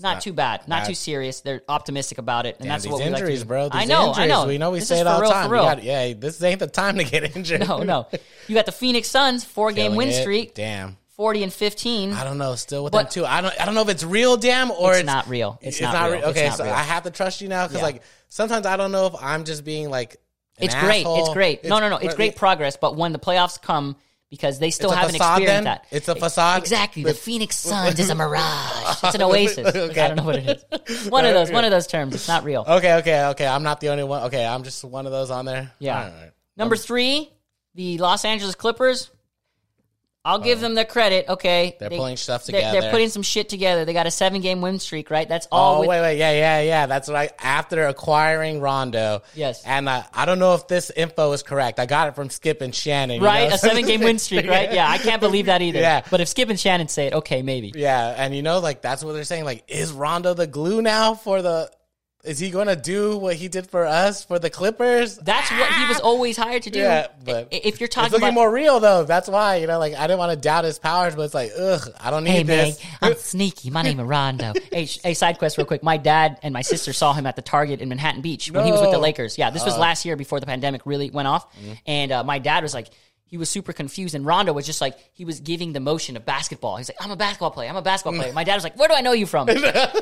[0.00, 1.40] not, not too bad, not too serious.
[1.40, 3.62] They're optimistic about it, and Damn, that's what we injuries, like to bro.
[3.70, 4.18] These I know, injuries.
[4.18, 4.46] I know.
[4.46, 5.48] We know we This say it all the time.
[5.48, 5.70] For You real.
[5.70, 7.66] got- yeah, this ain't the time to get injured.
[7.66, 8.06] No, no.
[8.46, 10.20] You got the Phoenix Suns four game win it.
[10.20, 10.96] streak, Damn.
[11.18, 12.12] 40 and 15.
[12.14, 12.54] I don't know.
[12.54, 13.26] Still with But- them too.
[13.26, 13.52] I don't.
[13.60, 15.58] I don't know if it's real, damn, or It's it's, not real.
[15.60, 16.20] It's not real.
[16.20, 16.72] re- Okay, not so real.
[16.72, 17.86] I have to trust you now because Yeah.
[17.86, 20.14] like sometimes I don't know if I'm just being like.
[20.58, 21.00] an It's great.
[21.00, 21.18] asshole.
[21.26, 21.64] It's great.
[21.64, 21.96] no, no, no.
[21.98, 22.76] It's great progress.
[22.76, 23.96] But when the playoffs come,
[24.30, 25.64] because they still It's haven't facade experienced then?
[25.64, 25.84] that.
[25.90, 26.58] It's a facade?
[26.62, 27.02] Exactly.
[27.02, 28.96] The Phoenix Suns is a mirage.
[29.04, 29.66] It's an oasis.
[29.74, 30.00] Okay.
[30.00, 31.08] I don't know what it is.
[31.10, 31.50] One of those.
[31.50, 32.14] One of those terms.
[32.14, 32.64] It's not real.
[32.68, 33.46] Okay, okay, okay.
[33.46, 34.22] I'm not the only one.
[34.24, 35.72] Okay, I'm just one of those on there.
[35.80, 35.96] Yeah.
[35.96, 36.30] All right.
[36.56, 37.30] Number three,
[37.74, 39.10] the Los Angeles Clippers.
[40.28, 41.26] I'll give them the credit.
[41.28, 41.74] Okay.
[41.80, 43.84] They're They- pulling stuff they're- They're, putting some shit together.
[43.84, 45.28] They got a seven game win streak, right?
[45.28, 45.76] That's all.
[45.76, 46.86] Oh with, wait, wait, yeah, yeah, yeah.
[46.86, 47.32] That's right.
[47.42, 49.62] After acquiring Rondo, Yes.
[49.64, 51.80] and uh, I don't know if this info is correct.
[51.80, 53.54] I got it from Skip and Shannon, you Right, know?
[53.54, 54.70] a seven game win streak, right?
[54.78, 55.80] Yeah, I can't believe that either.
[55.80, 56.02] Yeah.
[56.10, 57.72] But if Skip and Shannon say it, okay, maybe.
[57.74, 59.44] Yeah, and you know, like that's what they're saying.
[59.44, 61.70] Like, is Rondo the glue now for the?
[62.24, 65.16] Is he going to do what he did for us for the Clippers?
[65.18, 66.80] That's what he was always hired to do.
[66.80, 69.04] Yeah, but if you're it's talking looking about more real though.
[69.04, 71.52] That's why you know, like I didn't want to doubt his powers, but it's like,
[71.56, 72.84] ugh, I don't need Hey man, this.
[73.00, 73.70] I'm sneaky.
[73.70, 74.52] My name is Rondo.
[74.72, 75.84] hey, sh- hey, side quest real quick.
[75.84, 78.72] My dad and my sister saw him at the Target in Manhattan Beach when he
[78.72, 79.38] was with the Lakers.
[79.38, 81.46] Yeah, this was last year before the pandemic really went off.
[81.86, 82.88] And uh, my dad was like,
[83.28, 86.24] he was super confused, and Rondo was just like, he was giving the motion of
[86.24, 86.78] basketball.
[86.78, 87.68] He's like, I'm a basketball player.
[87.68, 88.32] I'm a basketball player.
[88.32, 89.48] My dad was like, Where do I know you from?
[89.50, 89.60] and,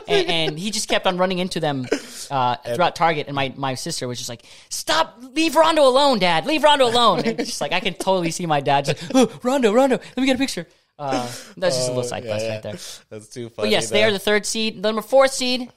[0.08, 1.86] and he just kept on running into them
[2.30, 3.26] uh, throughout Target.
[3.26, 6.46] And my, my sister was just like, Stop, leave Rondo alone, Dad.
[6.46, 7.18] Leave Rondo alone.
[7.26, 10.16] And it's just like I can totally see my dad just, oh, Rondo, Rondo, let
[10.16, 10.66] me get a picture.
[10.98, 12.52] Uh, that's just a little side Yeah, quest yeah.
[12.54, 12.72] right there.
[13.10, 13.66] That's too funny.
[13.66, 14.76] But yes, they are the third seed.
[14.76, 15.70] The number four seed,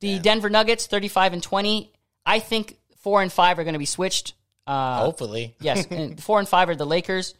[0.00, 1.92] the Denver Nuggets, thirty-five and twenty.
[2.26, 4.34] I think four and five are going to be switched.
[4.68, 5.56] Uh, hopefully.
[5.60, 7.34] yes, and four and five are the Lakers.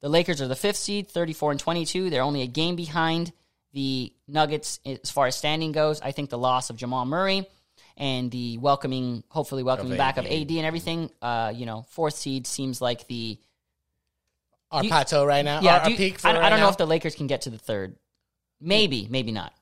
[0.00, 2.08] The Lakers are the fifth seed, thirty-four and twenty-two.
[2.10, 3.32] They're only a game behind
[3.72, 6.00] the Nuggets as far as standing goes.
[6.00, 7.46] I think the loss of Jamal Murray
[7.96, 10.32] and the welcoming, hopefully welcoming Of back of AD.
[10.32, 11.10] AD and everything.
[11.20, 13.38] Uh, you know, fourth seed seems like the
[14.70, 15.60] Our you- plateau right now.
[15.62, 15.78] yeah.
[15.78, 16.20] our, you- peak.
[16.20, 17.96] For I, right I don't know if the Lakers can get to the third.
[18.60, 19.52] Maybe, maybe not.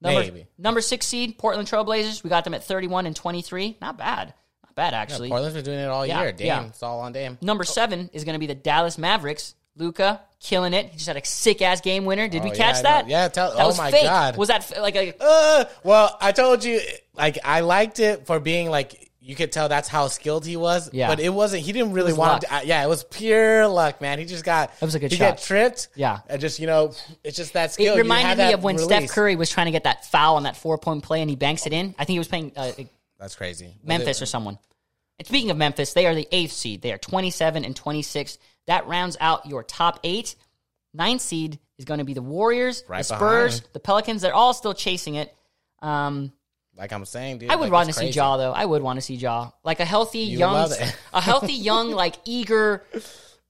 [0.00, 0.46] Number, Maybe.
[0.56, 2.22] Number six seed, Portland Trailblazers.
[2.22, 3.78] We got them at 31 and 23.
[3.80, 4.32] Not bad.
[4.78, 5.28] Bad, actually.
[5.28, 6.32] Portland's been doing it all Yeah, year.
[6.32, 6.66] Dame, yeah.
[6.66, 7.36] it's all on Dame.
[7.42, 9.54] Number seven is going to be the Dallas Mavericks.
[9.76, 10.86] Luka killing it.
[10.86, 12.26] He just had a sick ass game winner.
[12.28, 13.08] Did we Oh, catch yeah, that?
[13.08, 14.02] Yeah, tell- that oh was my fake.
[14.02, 14.36] God.
[14.36, 15.14] Was that like a?
[15.20, 16.80] Uh, well, I told you,
[17.14, 20.90] like I liked it for being like you could tell that's how skilled he was.
[20.92, 21.06] Yeah.
[21.08, 21.62] but it wasn't.
[21.62, 22.42] He didn't really want.
[22.42, 24.18] To, uh, yeah, it was pure luck, man.
[24.18, 24.72] He just got.
[24.80, 25.36] That was a good he shot.
[25.36, 25.88] got tripped.
[25.94, 26.20] Yeah.
[26.28, 27.94] and just you know, it's just that skill.
[27.94, 28.88] It reminded me of when release.
[28.88, 31.36] Steph Curry was trying to get that foul on that four point play and he
[31.36, 31.94] banks it in.
[31.98, 32.72] I think he was playing uh,
[33.18, 33.76] That's crazy.
[33.82, 34.58] Memphis or someone.
[35.18, 36.82] And speaking of Memphis, they are the eighth seed.
[36.82, 38.38] They are 27 and 26.
[38.68, 40.36] That rounds out your top eight.
[40.94, 43.72] Ninth seed is going to be the Warriors, Right the Spurs, behind.
[43.72, 44.22] the Pelicans.
[44.22, 45.34] They're all still chasing it.
[45.82, 46.32] Um,
[46.76, 47.50] Like I'm saying, dude.
[47.50, 48.10] I would like, want to it's see.
[48.10, 48.52] Ja though.
[48.52, 50.70] I would want to see Ja like a healthy You young,
[51.12, 52.84] a healthy young like eager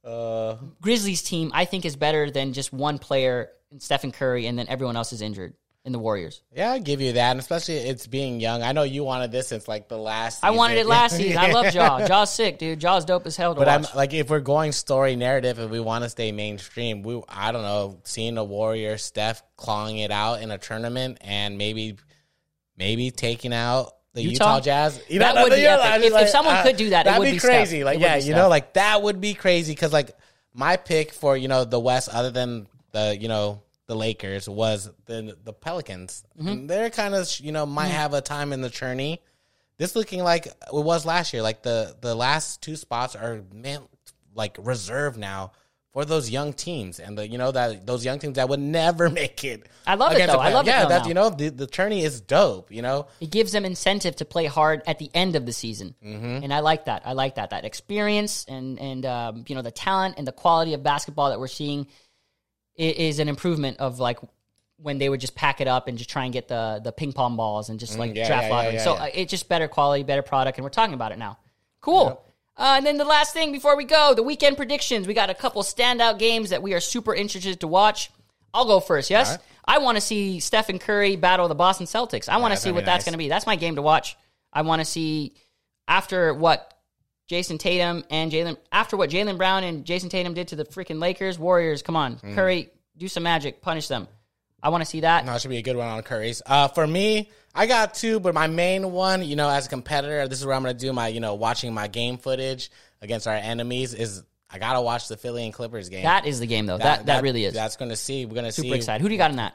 [0.05, 1.51] Uh, Grizzlies team.
[1.55, 5.13] I think is better than just one player, and Stephen Curry, and then everyone else
[5.13, 6.43] is injured in the Warriors.
[6.55, 8.63] yeah, I give you that, and especially it's being young.
[8.63, 10.45] I know you wanted this since like the last.
[10.45, 11.39] I wanted it last season.
[11.39, 11.67] I love.
[11.75, 12.07] Ja.
[12.07, 12.79] Ja's sick, dude.
[12.79, 15.81] Ja's dope as hell to But I'm like, if we're going story narrative, if we
[15.81, 20.43] want to stay mainstream, we I don't know, seeing a Warrior Steph clawing it out
[20.43, 21.97] in a tournament and maybe
[22.77, 24.57] maybe taking out the Utah?
[24.57, 25.01] Utah, Jazz.
[25.09, 25.85] You That know, would be epic.
[25.87, 27.81] I just If- if someone uh, could do that, it that'd would be be crazy.
[27.81, 30.11] It Like, would yeah, you know, like that would be crazy because like
[30.53, 34.89] my pick for you know the West, other than the you know the Lakers, was
[35.07, 36.23] the the Pelicans.
[36.39, 36.49] Mm-hmm.
[36.49, 39.21] And They're kind of you know might have a time in the journey.
[39.79, 41.43] This looking like it was last year.
[41.43, 43.85] Like the the last two spots are meant
[44.35, 45.53] like reserved now
[45.95, 49.09] for those young teams, and the you know that those young teams that would never
[49.23, 49.67] make it.
[49.87, 50.39] I love it, though.
[50.39, 51.09] I love it, Yeah, that now.
[51.09, 52.71] you know the the tourney is dope.
[52.71, 55.95] You know, it gives them incentive to play hard at the end of the season,
[56.05, 56.45] Mm-hmm.
[56.45, 57.03] and I like that.
[57.07, 57.51] I like that.
[57.51, 61.41] That experience and and um, you know the talent and the quality of basketball that
[61.41, 61.87] we're seeing
[62.79, 64.19] is an improvement of like
[64.81, 67.13] when they would just pack it up and just try and get the the ping
[67.13, 68.75] pong balls and just like Mm, yeah, draft yeah, lottery.
[68.75, 71.39] yeah, so uh, it's just better quality, better product, and we're talking about it now.
[71.81, 72.23] Cool.
[72.57, 75.07] Uh, and then the last thing before we go, the weekend predictions.
[75.07, 78.11] We got a couple standout games that we are super interested to watch.
[78.55, 79.11] I'll go first.
[79.11, 82.29] Yes, I want to see Stephen Curry battle the Boston Celtics.
[82.29, 83.29] I want to see what be that's going to be.
[83.29, 84.17] That's my game to watch.
[84.53, 85.35] I want to see
[85.87, 86.73] after what
[87.29, 91.01] Jayson Tatum and Jaylen after what Jaylen Brown and Jayson Tatum did to the freaking
[91.01, 91.83] Lakers, Warriors.
[91.83, 92.35] Come on, Mm.
[92.35, 94.09] Curry, do some magic, punish them.
[94.63, 95.25] I want to see that.
[95.25, 96.43] No, it should be a good one on Curry's.
[96.45, 100.27] Uh, for me, I got two, but my main one, you know, as a competitor,
[100.27, 103.29] this is where I'm going to do my, you know, watching my game footage against
[103.29, 103.95] our enemies.
[103.95, 106.03] Is I gotta watch the Philly and Clippers game.
[106.05, 106.79] That is the game though.
[106.79, 107.55] That that, really is.
[107.55, 108.25] That's going to see.
[108.27, 108.75] We're going to super see.
[108.77, 109.03] excited.
[109.03, 109.55] Who do you got in that?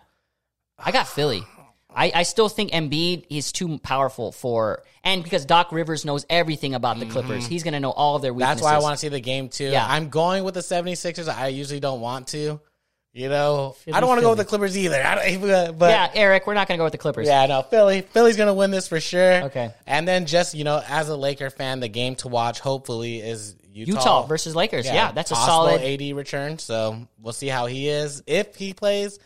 [0.78, 1.44] I got Philly.
[1.96, 6.74] I, I still think Embiid is too powerful for, and because Doc Rivers knows everything
[6.76, 8.62] about the Clippers, he's going to know all of their weaknesses.
[8.62, 8.66] Mm-hmm.
[8.66, 9.70] That's why I want to see the game too.
[9.70, 9.86] Yeah.
[9.88, 11.28] I'm going with the 76ers.
[11.28, 12.60] I usually don't want to.
[13.16, 15.00] You know, I don't want to go with the Clippers either.
[15.00, 17.28] I don't, but Yeah, Eric, we're not going to go with the Clippers.
[17.28, 18.02] Yeah, no, Philly.
[18.02, 19.44] Philly's gonna win this for sure.
[19.44, 19.72] Okay.
[19.86, 23.56] And then just you know, as a Laker fan, the game to watch hopefully is
[23.72, 24.88] Utah, Utah versus Lakers.
[24.88, 25.82] Yeah, that's a possible solid.
[25.82, 26.58] AD return.
[26.58, 29.20] So we'll see how he is if he plays.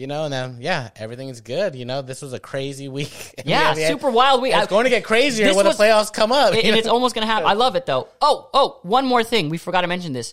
[0.00, 1.74] You know, and then yeah, everything's good.
[1.74, 3.34] You know, this was a crazy week.
[3.44, 4.54] Yeah, super wild week.
[4.54, 6.54] It's I- going to get crazier when was- the playoffs come up.
[6.54, 7.46] and it's almost going to happen.
[7.48, 8.08] I love it though.
[8.22, 9.50] Oh, oh, one more thing.
[9.50, 10.32] We forgot to mention this.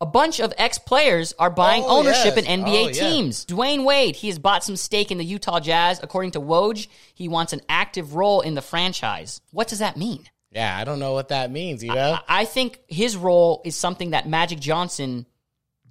[0.00, 2.44] A bunch of ex players are buying Oh, ownership yes.
[2.46, 2.92] in NBA Oh, yeah.
[2.92, 3.46] teams.
[3.46, 6.00] Dwyane Wade, he has bought some stake in the Utah Jazz.
[6.02, 9.40] According to Woj, he wants an active role in the franchise.
[9.52, 10.24] What does that mean?
[10.50, 11.82] yeah, I don't know what that means.
[11.84, 15.26] You know, I think his role is something that Magic Johnson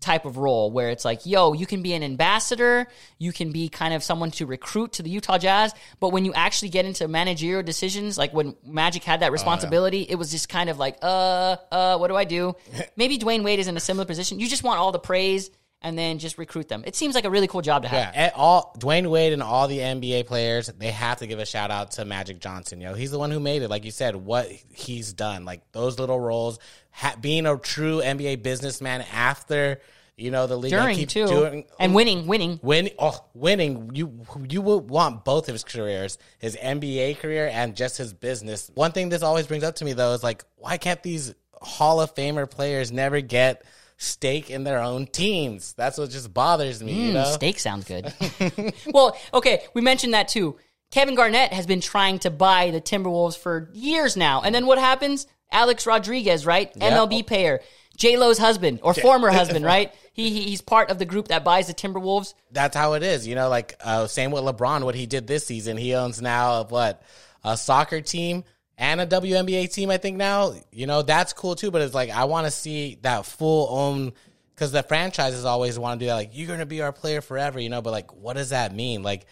[0.05, 2.87] type of role where it's like, yo, you can be an ambassador,
[3.17, 6.33] you can be kind of someone to recruit to the Utah Jazz, but when you
[6.33, 10.69] actually get into managerial decisions, like when Magic had that responsibility, it was just kind
[10.69, 12.55] of like, uh, uh, what do I do?
[12.95, 14.39] Maybe Dwyane Wade is in a similar position.
[14.39, 15.49] You just want all the praise
[15.81, 16.83] and then just recruit them.
[16.85, 18.15] It seems like a really cool job to have.
[18.15, 21.71] Yeah, all Dwyane Wade and all the NBA players, they have to give a shout
[21.71, 22.81] out to Magic Johnson.
[22.81, 23.69] Yo, he's the one who made it.
[23.69, 26.59] Like you said, what he's done, like those little roles,
[26.91, 29.81] ha- being a true NBA businessman after
[30.17, 32.59] you know the league and During keep too, doing- and winning, winning.
[32.63, 33.91] Win, oh, winning.
[33.93, 38.71] You you would want both of his careers, his NBA career and just his business.
[38.75, 41.99] One thing this always brings up to me though is like, why can't these Hall
[41.99, 43.63] of Famer players never get
[43.97, 45.73] stake in their own teams?
[45.73, 47.07] That's what just bothers me.
[47.07, 48.13] you Mm, know, steak sounds good.
[48.93, 50.57] well, okay, we mentioned that too.
[50.91, 54.41] Kevin Garnett has been trying to buy the Timberwolves for years now.
[54.43, 55.27] And then what happens?
[55.51, 56.73] Alex Rodriguez, right?
[56.75, 57.59] MLB player.
[57.97, 59.93] J Lo's husband or former husband, right?
[60.15, 62.35] He, he he's part of the group that buys the Timberwolves.
[62.49, 63.27] that's how it is.
[63.27, 65.75] You know, like uh, same with LeBron, what he did this season.
[65.75, 67.03] He owns now what
[67.43, 68.45] a soccer team
[68.77, 69.89] and a WNBA team.
[69.89, 70.53] I think now.
[70.71, 71.69] You know, that's cool too.
[71.69, 74.13] But it's like I want to see that full own
[74.55, 76.15] because the franchises always want to do that.
[76.15, 77.59] Like you're gonna be our player forever.
[77.59, 79.03] You know, but like what does that mean?
[79.03, 79.25] Like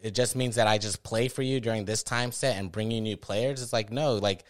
[0.00, 2.92] it just means that I just play for you during this time set and bring
[2.92, 3.60] you new players.
[3.60, 4.44] It's like no, like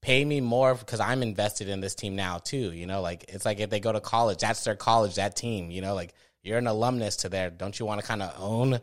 [0.00, 2.72] pay me more because I'm invested in this team now too.
[2.72, 5.70] You know, like it's like if they go to college, that's their college, that team.
[5.70, 7.50] You know, like you're an alumnus to there.
[7.50, 8.80] Don't you want to kind of own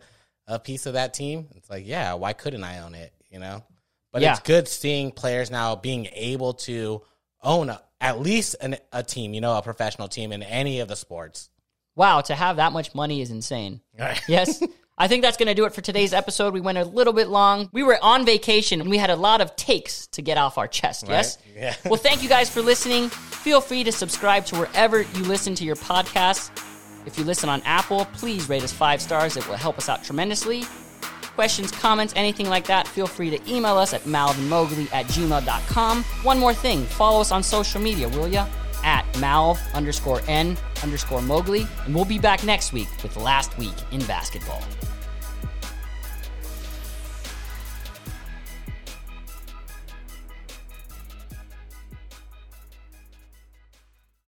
[0.48, 1.48] a piece of that team?
[1.56, 3.14] It's like, yeah, why couldn't I own it?
[3.30, 3.64] You know,
[4.12, 4.32] but Yeah.
[4.32, 7.02] it's good seeing players now being able to
[7.42, 9.34] own a, at least an, a team.
[9.34, 11.50] You know, a professional team in any of the sports.
[11.96, 13.82] Wow, to have that much money is insane.
[14.28, 14.62] Yes.
[14.98, 16.54] I think that's going to do it for today's episode.
[16.54, 17.70] We went a little bit long.
[17.74, 20.70] We were on vacation and we had a lot of takes to get off our
[20.70, 21.06] chest.
[21.10, 21.38] Yes?
[21.54, 21.76] Yeah.
[21.86, 23.10] well, thank you guys for listening.
[23.10, 26.50] Feel free to subscribe to wherever you listen to your podcasts.
[27.06, 29.36] If you listen on Apple, please rate us five stars.
[29.36, 30.64] It will help us out tremendously.
[31.36, 36.04] Questions, comments, anything like that, feel free to email us at malvinmowgli at gmail.com.
[36.24, 38.48] One more thing, follow us on social media, will ya?
[38.86, 41.68] At malv underscore n underscore Mowgli.
[41.86, 44.64] And we'll be back next week with Last Week in Basketball.